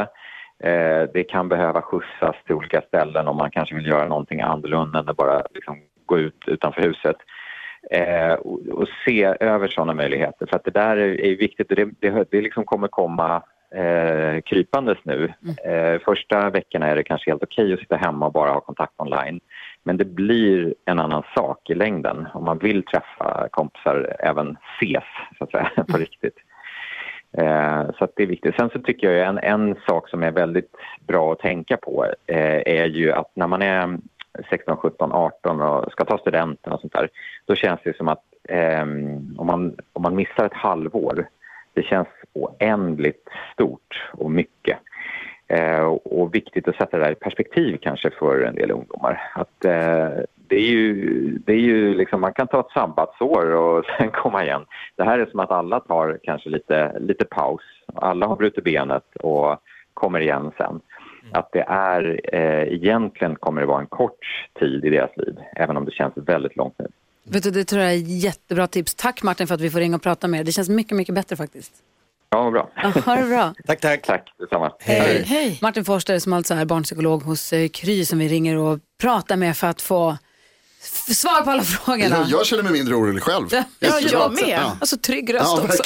Eh, 0.64 1.02
det 1.14 1.24
kan 1.28 1.48
behöva 1.48 1.82
skjutsas 1.82 2.36
till 2.46 2.54
olika 2.54 2.80
ställen 2.80 3.28
om 3.28 3.36
man 3.36 3.50
kanske 3.50 3.74
vill 3.74 3.86
göra 3.86 4.08
någonting 4.08 4.40
annorlunda 4.40 4.98
än 4.98 5.08
att 5.08 5.16
bara 5.16 5.42
liksom 5.54 5.78
gå 6.06 6.18
ut 6.18 6.42
utanför 6.46 6.80
huset. 6.82 7.16
Eh, 7.90 8.32
och, 8.32 8.66
och 8.68 8.88
se 9.04 9.34
över 9.40 9.68
sådana 9.68 9.94
möjligheter. 9.94 10.46
För 10.46 10.56
att 10.56 10.64
det 10.64 10.70
där 10.70 10.96
är, 10.96 11.20
är 11.20 11.36
viktigt 11.36 11.70
och 11.70 11.76
det, 11.76 11.88
det, 12.00 12.30
det 12.30 12.40
liksom 12.40 12.64
kommer 12.64 12.88
komma 12.88 13.42
eh, 13.74 14.40
krypandes 14.40 14.98
nu. 15.02 15.32
Eh, 15.64 16.00
första 16.04 16.50
veckorna 16.50 16.86
är 16.86 16.96
det 16.96 17.02
kanske 17.02 17.30
helt 17.30 17.42
okej 17.42 17.72
att 17.72 17.80
sitta 17.80 17.96
hemma 17.96 18.26
och 18.26 18.32
bara 18.32 18.50
ha 18.50 18.60
kontakt 18.60 18.92
online. 18.96 19.40
Men 19.82 19.96
det 19.96 20.04
blir 20.04 20.74
en 20.84 20.98
annan 20.98 21.22
sak 21.36 21.70
i 21.70 21.74
längden 21.74 22.26
om 22.34 22.44
man 22.44 22.58
vill 22.58 22.82
träffa 22.82 23.48
kompisar, 23.50 24.16
även 24.18 24.56
ses 24.80 25.04
så 25.38 25.44
att 25.44 25.50
säga, 25.50 25.70
på 25.88 25.98
riktigt. 25.98 26.36
Eh, 27.38 27.82
så 27.98 28.08
det 28.16 28.22
är 28.22 28.26
viktigt. 28.26 28.54
Sen 28.58 28.70
så 28.70 28.78
tycker 28.78 29.12
jag 29.12 29.28
en, 29.28 29.38
en 29.38 29.76
sak 29.88 30.08
som 30.08 30.22
är 30.22 30.30
väldigt 30.30 30.72
bra 31.06 31.32
att 31.32 31.38
tänka 31.38 31.76
på 31.76 32.06
eh, 32.26 32.62
är 32.66 32.86
ju 32.86 33.12
att 33.12 33.30
när 33.34 33.46
man 33.46 33.62
är 33.62 33.98
16, 34.50 34.76
17, 34.76 35.12
18 35.12 35.60
och 35.60 35.92
ska 35.92 36.04
ta 36.04 36.18
studenten 36.18 36.72
och 36.72 36.80
sånt 36.80 36.92
där, 36.92 37.08
då 37.46 37.54
känns 37.54 37.80
det 37.84 37.96
som 37.96 38.08
att 38.08 38.22
eh, 38.48 38.82
om, 39.36 39.46
man, 39.46 39.76
om 39.92 40.02
man 40.02 40.14
missar 40.14 40.46
ett 40.46 40.54
halvår, 40.54 41.28
det 41.74 41.82
känns 41.82 42.08
oändligt 42.32 43.28
stort 43.52 44.10
och 44.12 44.30
mycket. 44.30 44.78
Eh, 45.48 45.84
och 46.04 46.34
viktigt 46.34 46.68
att 46.68 46.76
sätta 46.76 46.98
det 46.98 47.04
där 47.04 47.12
i 47.12 47.14
perspektiv 47.14 47.78
kanske 47.82 48.10
för 48.10 48.40
en 48.40 48.54
del 48.54 48.70
ungdomar. 48.70 49.30
Att, 49.34 49.64
eh, 49.64 50.08
det 50.48 50.56
är 50.56 50.70
ju, 50.70 50.94
det 51.46 51.52
är 51.52 51.60
ju 51.60 51.94
liksom, 51.94 52.20
man 52.20 52.32
kan 52.32 52.46
ta 52.46 52.60
ett 52.60 52.72
sabbatsår 52.74 53.54
och 53.54 53.84
sen 53.98 54.10
komma 54.10 54.44
igen. 54.44 54.64
Det 54.96 55.04
här 55.04 55.18
är 55.18 55.26
som 55.26 55.40
att 55.40 55.50
alla 55.50 55.80
tar 55.80 56.18
kanske 56.22 56.48
lite, 56.48 56.98
lite 56.98 57.24
paus. 57.24 57.62
Alla 57.94 58.26
har 58.26 58.36
brutit 58.36 58.64
benet 58.64 59.16
och 59.20 59.56
kommer 59.94 60.20
igen 60.20 60.52
sen. 60.56 60.80
Att 61.32 61.52
det 61.52 61.64
är, 61.68 62.20
eh, 62.32 62.74
egentligen 62.74 63.36
kommer 63.36 63.60
det 63.60 63.66
vara 63.66 63.80
en 63.80 63.86
kort 63.86 64.18
tid 64.58 64.84
i 64.84 64.90
deras 64.90 65.16
liv, 65.16 65.36
även 65.56 65.76
om 65.76 65.84
det 65.84 65.90
känns 65.90 66.12
väldigt 66.16 66.56
långt 66.56 66.74
nu. 66.78 66.86
Vet 67.30 67.42
du, 67.42 67.50
det 67.50 67.64
tror 67.64 67.82
jag 67.82 67.92
är 67.92 67.96
jättebra 67.96 68.66
tips. 68.66 68.94
Tack 68.94 69.22
Martin 69.22 69.46
för 69.46 69.54
att 69.54 69.60
vi 69.60 69.70
får 69.70 69.78
ringa 69.78 69.96
och 69.96 70.02
prata 70.02 70.28
med 70.28 70.40
er. 70.40 70.44
Det 70.44 70.52
känns 70.52 70.68
mycket, 70.68 70.96
mycket 70.96 71.14
bättre 71.14 71.36
faktiskt. 71.36 71.72
Ja, 72.30 72.42
vad 72.42 72.52
bra. 72.52 72.70
Ja, 72.74 72.88
ha 72.88 73.16
det 73.16 73.26
bra. 73.26 73.54
tack, 73.66 73.80
tack. 73.80 74.02
Tack, 74.02 74.32
detsamma. 74.38 74.72
Hej. 74.78 75.22
Hej. 75.26 75.58
Martin 75.62 75.84
Forster 75.84 76.18
som 76.18 76.32
alltså 76.32 76.54
är 76.54 76.64
barnpsykolog 76.64 77.22
hos 77.22 77.52
eh, 77.52 77.68
Kry 77.68 78.04
som 78.04 78.18
vi 78.18 78.28
ringer 78.28 78.56
och 78.56 78.78
pratar 79.00 79.36
med 79.36 79.56
för 79.56 79.66
att 79.66 79.82
få 79.82 80.16
svar 81.14 81.42
på 81.42 81.50
alla 81.50 81.62
frågorna. 81.62 82.16
Ja, 82.16 82.26
jag 82.38 82.46
känner 82.46 82.62
mig 82.62 82.72
mindre 82.72 82.94
orolig 82.94 83.22
själv. 83.22 83.46
Ja, 83.50 83.64
Jättebra. 83.80 84.10
jag 84.20 84.32
med. 84.34 84.58
Ja. 84.62 84.76
Alltså 84.80 84.96
trygg 84.96 85.34
röst 85.34 85.44
Ja, 85.46 85.62
också. 85.62 85.82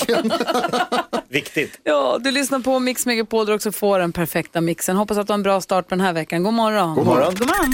Viktigt. 1.28 1.80
Ja, 1.84 2.18
du 2.20 2.30
lyssnar 2.30 2.58
på 2.60 2.78
Mix 2.78 3.06
Megapol 3.06 3.46
där 3.46 3.54
också 3.54 3.72
får 3.72 3.98
den 3.98 4.12
perfekta 4.12 4.60
mixen. 4.60 4.96
Hoppas 4.96 5.18
att 5.18 5.26
du 5.26 5.32
har 5.32 5.38
en 5.38 5.42
bra 5.42 5.60
start 5.60 5.88
på 5.88 5.94
den 5.94 6.04
här 6.04 6.12
veckan. 6.12 6.42
God 6.42 6.54
morgon. 6.54 6.94
God 6.94 7.06
morgon. 7.06 7.34
God 7.34 7.48
morgon. 7.48 7.72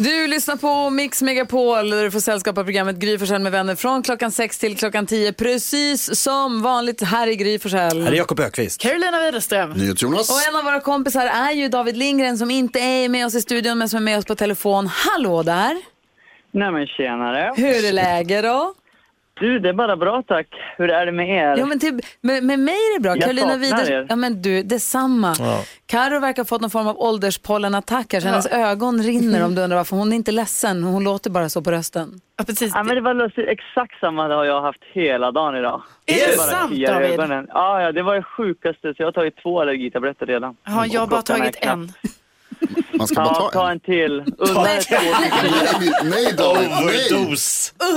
Du 0.00 0.26
lyssnar 0.26 0.56
på 0.56 0.90
Mix 0.90 1.22
Megapol 1.22 1.90
där 1.90 2.04
du 2.04 2.10
får 2.10 2.20
sällskap 2.20 2.58
av 2.58 2.64
programmet 2.64 2.96
Gry 2.96 3.18
Forssell 3.18 3.42
med 3.42 3.52
vänner 3.52 3.74
från 3.74 4.02
klockan 4.02 4.32
6 4.32 4.58
till 4.58 4.76
klockan 4.76 5.06
10. 5.06 5.32
Precis 5.32 6.20
som 6.20 6.62
vanligt 6.62 7.02
här 7.02 7.26
i 7.26 7.36
Gry 7.36 7.58
Forssell. 7.58 8.02
Här 8.02 8.12
är 8.12 8.16
Jakob 8.16 8.40
Ökvist. 8.40 8.80
Carolina 8.80 9.20
Widerström. 9.20 9.70
NyhetsJonas. 9.70 10.30
Och 10.30 10.48
en 10.48 10.56
av 10.56 10.64
våra 10.64 10.80
kompisar 10.80 11.26
är 11.26 11.52
ju 11.52 11.68
David 11.68 11.96
Lindgren 11.96 12.38
som 12.38 12.50
inte 12.50 12.80
är 12.80 13.08
med 13.08 13.26
oss 13.26 13.34
i 13.34 13.40
studion 13.40 13.78
men 13.78 13.88
som 13.88 13.96
är 13.96 14.00
med 14.02 14.18
oss 14.18 14.24
på 14.24 14.34
telefon. 14.34 14.86
Hallå 14.86 15.42
där! 15.42 15.76
Nej 16.50 16.72
men 16.72 16.86
tjenare. 16.86 17.52
Hur 17.56 17.84
är 17.84 17.92
läget 17.92 18.42
då? 18.44 18.74
Du, 19.40 19.58
det 19.58 19.68
är 19.68 19.72
bara 19.72 19.96
bra 19.96 20.22
tack. 20.22 20.46
Hur 20.76 20.90
är 20.90 21.06
det 21.06 21.12
med 21.12 21.28
er? 21.28 21.56
Jo, 21.58 21.66
men 21.66 21.78
till, 21.78 22.00
med, 22.20 22.44
med 22.44 22.58
mig 22.58 22.74
är 22.74 22.98
det 22.98 23.02
bra. 23.02 23.12
Jag 23.12 23.20
Carolina 23.22 23.56
Widers, 23.56 23.88
er. 23.88 24.06
ja 24.08 24.16
men 24.16 24.42
du, 24.42 24.62
detsamma. 24.62 25.34
Ja. 25.38 25.60
Karo 25.86 26.20
verkar 26.20 26.42
ha 26.42 26.46
fått 26.46 26.60
någon 26.60 26.70
form 26.70 26.86
av 26.86 26.98
ålderspollenattack 27.00 28.06
så 28.10 28.28
hennes 28.28 28.46
ögon 28.46 29.02
rinner 29.02 29.44
om 29.44 29.54
du 29.54 29.62
undrar 29.62 29.76
varför. 29.76 29.96
Hon 29.96 30.12
är 30.12 30.16
inte 30.16 30.32
ledsen, 30.32 30.82
hon 30.84 31.04
låter 31.04 31.30
bara 31.30 31.48
så 31.48 31.62
på 31.62 31.70
rösten. 31.70 32.20
Ja, 32.36 32.44
precis. 32.44 32.72
Ja, 32.74 32.82
men 32.82 32.94
det 32.94 33.00
var 33.00 33.14
lustigt. 33.14 33.48
Exakt 33.48 34.00
samma 34.00 34.22
har 34.22 34.44
jag 34.44 34.62
haft 34.62 34.80
hela 34.92 35.30
dagen 35.32 35.56
idag. 35.56 35.82
Är 36.06 36.14
det 36.14 36.36
bara 36.36 36.46
sant, 36.46 36.86
David? 36.86 37.46
Ja, 37.48 37.82
ja, 37.82 37.92
det 37.92 38.02
var 38.02 38.14
det 38.14 38.22
sjukaste. 38.22 38.94
Så 38.94 39.02
jag 39.02 39.06
har 39.06 39.12
tagit 39.12 39.36
två 39.42 39.60
allergitabletter 39.60 40.26
redan. 40.26 40.56
Ja, 40.66 40.86
jag 40.86 41.00
har 41.00 41.06
bara 41.06 41.22
tagit 41.22 41.56
knappt- 41.56 41.72
en. 41.72 41.92
Man 42.92 43.06
ska 43.06 43.14
bara 43.14 43.26
Ja, 43.26 43.34
ta 43.34 43.50
ta 43.50 43.66
en. 43.66 43.72
en 43.72 43.80
till. 43.80 44.24
Unna 44.38 44.74
er 44.74 44.80
två 44.80 44.96
Nej, 45.20 45.92
nej 46.04 46.32
David, 46.32 46.70
nej. 46.70 47.36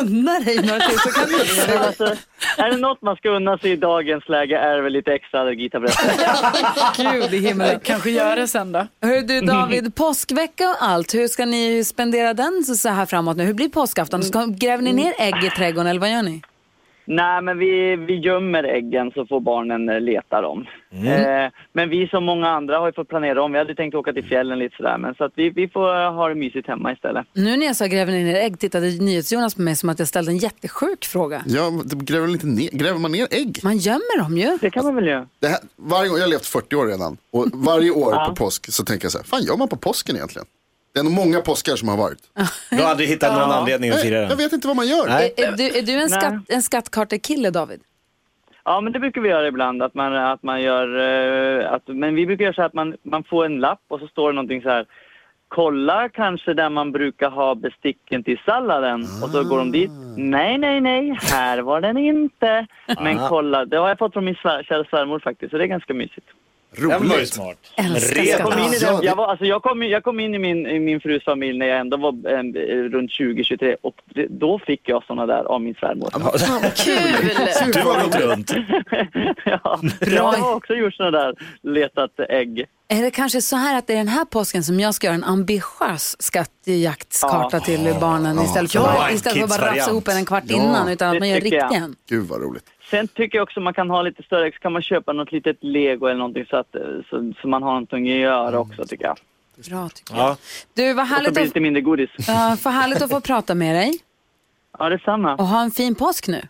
Unna 0.02 0.40
dig 0.40 0.56
några 0.56 0.80
till 0.80 1.00
så 1.00 1.10
kan 1.10 1.26
du 1.26 1.38
Men 1.68 1.82
alltså, 1.88 2.16
är 2.58 2.70
det 2.72 2.78
något 2.78 3.02
man 3.02 3.16
ska 3.16 3.30
unna 3.30 3.58
sig 3.58 3.72
i 3.72 3.76
dagens 3.76 4.30
läge 4.30 4.58
är 4.58 4.76
det 4.76 4.82
väl 4.82 4.94
lite 4.94 5.14
extra 5.14 5.42
allergitabletter. 5.42 6.12
Gud 7.12 7.34
i 7.34 7.38
himlen. 7.48 7.80
Kanske 7.84 8.10
gör 8.12 8.36
det 8.36 8.48
sen 8.48 8.72
då. 8.72 8.88
Hör 9.02 9.22
du 9.22 9.42
David, 9.42 9.96
påskvecka 9.96 10.70
och 10.70 10.76
allt, 10.80 11.14
hur 11.14 11.28
ska 11.28 11.46
ni 11.46 11.84
spendera 11.84 12.34
den 12.34 12.64
så 12.66 12.76
så 12.76 12.90
här 12.90 13.06
framåt 13.06 13.38
nu? 13.38 13.44
Hur 13.44 13.54
blir 13.54 13.70
påskafton? 13.70 14.24
Ska, 14.24 14.46
gräver 14.46 14.84
ni 14.84 14.94
ner 14.94 15.14
ägg 15.20 15.44
i 15.44 15.50
trädgården 15.50 15.88
eller 15.88 16.00
vad 16.00 16.12
gör 16.12 16.24
ni? 16.24 16.42
Nej, 17.14 17.42
men 17.42 17.58
vi, 17.58 17.96
vi 17.96 18.16
gömmer 18.20 18.64
äggen 18.64 19.12
så 19.16 19.26
får 19.26 19.40
barnen 19.40 19.90
eh, 19.90 20.00
leta 20.00 20.42
dem. 20.42 20.66
Eh, 20.92 21.52
men 21.74 21.90
vi 21.90 22.08
som 22.08 22.24
många 22.26 22.50
andra 22.50 22.80
har 22.80 22.86
ju 22.88 22.94
fått 22.94 23.08
planera 23.08 23.44
om. 23.44 23.52
Vi 23.52 23.58
hade 23.58 23.76
tänkt 23.76 23.96
åka 23.96 24.14
till 24.14 24.24
fjällen 24.24 24.60
lite 24.60 24.76
sådär, 24.76 24.98
men 24.98 25.16
så 25.16 25.24
att 25.24 25.32
vi, 25.36 25.50
vi 25.50 25.68
får 25.68 26.04
eh, 26.04 26.14
ha 26.14 26.30
det 26.30 26.36
mysigt 26.36 26.68
hemma 26.68 26.92
istället. 26.94 27.28
Nu 27.34 27.58
när 27.58 27.66
jag 27.66 27.76
sa 27.76 27.86
gräver 27.86 28.12
ni 28.12 28.24
ner 28.24 28.36
ägg 28.36 28.60
tittade 28.60 28.86
NyhetsJonas 28.88 29.56
på 29.56 29.62
mig 29.62 29.76
som 29.76 29.90
att 29.90 30.00
jag 30.00 30.08
ställde 30.08 30.32
en 30.32 30.38
jättesjuk 30.38 31.06
fråga. 31.06 31.44
Ja, 31.48 31.70
gräver, 31.94 32.22
väl 32.26 32.32
inte 32.34 32.48
ner, 32.48 32.70
gräver 32.72 33.00
man 33.00 33.12
ner 33.12 33.28
ägg? 33.32 33.60
Man 33.64 33.78
gömmer 33.78 34.20
dem 34.24 34.38
ju. 34.38 34.58
Det 34.62 34.70
kan 34.70 34.86
man 34.86 34.96
väl 34.96 35.08
göra. 35.08 35.28
Det 35.40 35.48
här, 35.48 35.60
varje 35.76 36.10
gång, 36.10 36.18
jag 36.18 36.24
har 36.26 36.30
levt 36.32 36.46
40 36.46 36.76
år 36.76 36.88
redan 36.88 37.18
och 37.32 37.46
varje 37.54 37.92
år 37.92 38.14
Ja. 38.14 38.26
på 38.30 38.36
påsk 38.36 38.72
så 38.74 38.84
tänker 38.84 39.06
jag 39.06 39.12
så 39.12 39.18
här, 39.18 39.26
fan 39.26 39.44
gör 39.44 39.58
man 39.58 39.68
på 39.68 39.76
påsken 39.76 40.16
egentligen? 40.16 40.46
Det 40.94 41.00
är 41.00 41.04
nog 41.04 41.14
många 41.14 41.42
påskar 41.42 41.76
som 41.76 41.88
har 41.90 41.98
varit. 41.98 42.20
Du 42.70 42.82
har 42.84 42.90
aldrig 42.90 43.10
hittat 43.10 43.34
någon 43.34 43.52
anledning 43.52 43.90
att 43.92 44.02
fira 44.02 44.12
Nej, 44.14 44.22
jag 44.22 44.30
den. 44.30 44.38
vet 44.38 44.54
inte 44.54 44.68
vad 44.68 44.76
man 44.76 44.88
gör. 44.88 45.08
Nej. 45.08 45.34
Är, 45.38 45.48
är 45.48 45.52
du, 45.58 45.64
är 45.78 45.82
du 45.82 45.92
en, 45.94 46.00
Nej. 46.00 46.10
skatt, 46.10 46.34
en 46.50 46.62
skattkartekille 46.62 47.50
David? 47.50 47.82
Ja, 48.66 48.82
men 48.82 48.94
det 48.94 49.00
brukar 49.00 49.22
vi 49.22 49.30
göra 49.30 49.48
ibland. 49.48 49.84
Att 49.84 49.94
man, 49.94 50.14
att 50.16 50.44
man 50.44 50.62
gör, 50.62 50.88
eh, 51.62 51.72
att, 51.74 51.82
men 51.88 52.16
vi 52.16 52.26
brukar 52.26 52.44
göra 52.44 52.54
så 52.54 52.62
här 52.62 52.68
att 52.68 52.74
man, 52.74 52.96
man 53.04 53.24
får 53.24 53.46
en 53.46 53.60
lapp 53.60 53.82
och 53.88 54.00
så 54.00 54.08
står 54.08 54.30
det 54.32 54.36
någonting 54.36 54.62
så 54.62 54.70
här. 54.70 54.86
Kolla 55.48 56.10
kanske 56.10 56.54
där 56.54 56.70
man 56.70 56.92
brukar 56.92 57.30
ha 57.30 57.56
besticken 57.56 58.24
till 58.24 58.40
salladen. 58.46 59.02
Och 59.24 59.30
så 59.30 59.44
går 59.44 59.58
de 59.58 59.72
dit. 59.72 59.92
Nej, 60.18 60.58
nej, 60.58 60.82
nej, 60.82 61.18
här 61.22 61.60
var 61.60 61.82
den 61.82 61.98
inte. 61.98 62.68
Men 63.02 63.20
Ah. 63.20 63.30
kolla, 63.30 63.66
det 63.66 63.78
har 63.78 63.88
jag 63.90 63.98
fått 63.98 64.14
från 64.14 64.26
min 64.26 64.36
svär, 64.36 64.64
kära 64.64 64.84
svärmor 64.84 65.20
faktiskt. 65.20 65.52
Så 65.52 65.58
det 65.58 65.64
är 65.64 65.68
ganska 65.68 65.94
mysigt. 65.94 66.28
Den 66.78 66.88
var 66.90 67.00
ju 67.00 67.08
Roligt. 67.14 67.34
smart. 67.34 67.58
Älskar. 67.78 68.24
Jag 68.24 68.42
kom, 68.42 68.60
in 68.60 68.74
i 68.74 68.78
den, 68.80 69.00
jag, 69.04 69.16
var, 69.16 69.28
alltså 69.28 69.46
jag, 69.46 69.64
kom, 69.64 69.84
jag 69.84 70.04
kom 70.04 70.20
in 70.20 70.36
i 70.36 70.40
min, 70.40 70.68
i 70.68 70.80
min 70.80 71.00
frus 71.02 71.24
familj 71.24 71.58
när 71.60 71.66
jag 71.66 71.80
ändå 71.80 71.98
var 71.98 72.10
eh, 72.10 72.44
runt 72.90 73.12
20-23 73.12 73.76
och 73.82 73.96
det, 74.16 74.28
då 74.30 74.60
fick 74.60 74.82
jag 74.90 75.04
såna 75.04 75.26
där 75.26 75.44
av 75.44 75.62
min 75.62 75.76
svärmor. 75.76 76.10
Ja, 76.14 76.62
kul. 76.76 77.32
Du 77.74 77.80
har 77.82 78.04
gått 78.04 78.16
runt. 78.16 78.52
ja, 79.46 79.80
jag 80.00 80.24
har 80.24 80.56
också 80.56 80.74
gjort 80.74 80.94
såna 80.94 81.12
där, 81.12 81.34
letat 81.64 82.12
ägg. 82.30 82.66
Är 82.88 83.02
det 83.02 83.12
kanske 83.12 83.42
så 83.42 83.56
här 83.56 83.78
att 83.78 83.88
det 83.88 83.94
är 83.94 83.98
den 83.98 84.08
här 84.08 84.26
påsken 84.26 84.64
som 84.64 84.80
jag 84.80 84.96
ska 84.96 85.08
göra 85.08 85.16
en 85.16 85.24
ambitiös 85.24 86.16
skattejaktskarta 86.20 87.58
Ja. 87.58 87.60
till 87.60 87.96
barnen 88.02 88.40
istället 88.40 88.72
för, 88.72 88.80
Ja, 88.80 89.12
istället 89.12 89.38
för 89.38 89.44
att 89.56 89.62
bara 89.62 89.72
rafsa 89.76 89.92
ihop 89.92 90.08
en 90.08 90.26
kvart 90.26 90.44
Ja, 90.48 90.56
innan 90.56 90.88
utan 90.90 91.08
att 91.08 91.14
det 91.14 91.20
man 91.20 91.30
gör 91.30 91.74
en. 91.74 91.96
Gud 92.10 92.28
vad 92.28 92.42
roligt. 92.42 92.64
Sen 92.92 93.08
tycker 93.08 93.38
jag 93.38 93.44
också 93.44 93.60
man 93.60 93.74
kan 93.74 93.90
ha 93.90 94.02
lite 94.02 94.24
större, 94.24 94.52
så 94.52 94.60
kan 94.60 94.74
man 94.74 94.82
köpa 94.82 95.14
något 95.14 95.32
litet 95.32 95.58
lego 95.64 96.06
eller 96.08 96.18
någonting 96.18 96.46
så 96.50 96.58
att 96.58 96.76
eh, 96.76 96.82
så, 97.10 97.34
så 97.42 97.48
man 97.48 97.64
har 97.64 97.70
någonting 97.72 98.12
att 98.12 98.18
göra 98.20 98.60
också 98.60 98.86
tycker 98.86 99.06
jag. 99.06 99.18
Bra 99.70 99.90
tycker 99.90 100.16
jag. 100.16 100.24
Ja. 100.30 100.38
Du, 100.74 100.94
vad 100.94 101.04
Och 101.04 101.08
så 101.08 101.14
härligt 101.14 101.34
blir 101.34 101.36
det 101.36 101.42
att, 101.42 101.48
lite 101.48 101.60
mindre 101.60 101.82
godis. 101.82 102.10
ja, 102.28 102.58
för 102.62 102.70
härligt 102.70 103.02
att 103.02 103.10
få 103.12 103.22
prata 103.22 103.56
med 103.56 103.76
dig 103.76 103.94
Ja, 104.80 104.90
detsamma. 104.90 105.36
och 105.36 105.46
ha 105.48 105.62
en 105.62 105.72
fin 105.72 105.96
påsk 105.96 106.28
nu. 106.28 106.42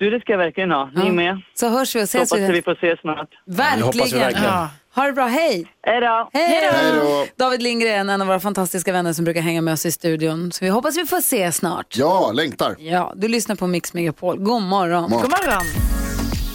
Du, 0.00 0.10
det 0.10 0.20
ska 0.20 0.32
jag 0.32 0.38
verkligen 0.38 0.70
ha. 0.70 0.90
Ni 0.94 1.06
Ja. 1.06 1.12
med? 1.12 1.40
Så 1.54 1.68
hörs 1.68 1.96
vi 1.96 2.00
och 2.00 2.02
ses 2.04 2.30
hoppas 2.30 2.40
vi. 2.40 2.44
att 2.44 2.54
vi 2.54 2.62
får 2.62 2.72
ses 2.72 3.00
snart. 3.00 3.28
Verkligen. 3.46 4.32
Ja. 4.44 4.68
Ha 4.94 5.06
det 5.06 5.12
bra, 5.12 5.26
hej! 5.26 5.66
Hej 5.86 6.00
då! 6.00 6.30
Hej 6.32 6.46
Hej 6.72 6.92
då. 7.00 7.26
David 7.44 7.62
Lindgren, 7.62 8.10
en 8.10 8.20
av 8.20 8.26
våra 8.26 8.40
fantastiska 8.40 8.92
vänner 8.92 9.12
som 9.12 9.24
brukar 9.24 9.40
hänga 9.40 9.60
med 9.62 9.74
oss 9.74 9.86
i 9.86 9.92
studion. 9.92 10.52
Så 10.52 10.64
vi 10.64 10.68
hoppas 10.70 10.96
vi 10.98 11.06
får 11.06 11.20
se 11.20 11.52
snart. 11.52 11.96
Ja, 11.96 12.32
längtar. 12.34 12.76
Ja, 12.78 13.12
du 13.16 13.28
lyssnar 13.28 13.56
på 13.56 13.66
Mix 13.66 13.94
Megapol. 13.94 14.38
God 14.38 14.62
morgon. 14.62 15.10
God 15.10 15.20
morgon. 15.20 15.64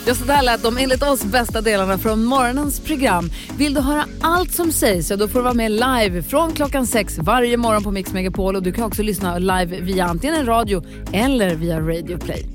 Ja, 0.08 0.16
så 0.16 0.26
där 0.26 0.42
lät 0.42 0.64
de 0.64 0.78
enligt 0.78 1.04
oss 1.04 1.24
bästa 1.24 1.62
delarna 1.62 1.98
från 1.98 2.24
morgonens 2.26 2.80
program. 2.80 3.30
Vill 3.58 3.74
du 3.74 3.82
höra 3.82 4.06
allt 4.22 4.52
som 4.52 4.72
sägs 4.72 5.08
så 5.08 5.16
då 5.16 5.28
får 5.28 5.40
du 5.40 5.44
vara 5.44 5.54
med 5.54 5.72
live 5.72 6.24
från 6.24 6.52
klockan 6.54 6.88
sex 6.88 7.18
varje 7.18 7.58
morgon 7.58 7.84
på 7.84 7.92
Mix 7.92 8.14
Megapol 8.14 8.56
och 8.56 8.64
du 8.64 8.72
kan 8.74 8.84
också 8.84 9.04
lyssna 9.04 9.38
live 9.38 9.80
via 9.82 10.06
antingen 10.06 10.36
en 10.36 10.46
radio 10.46 10.84
eller 11.14 11.56
via 11.56 11.80
Radio 11.80 12.18
Play. 12.18 12.55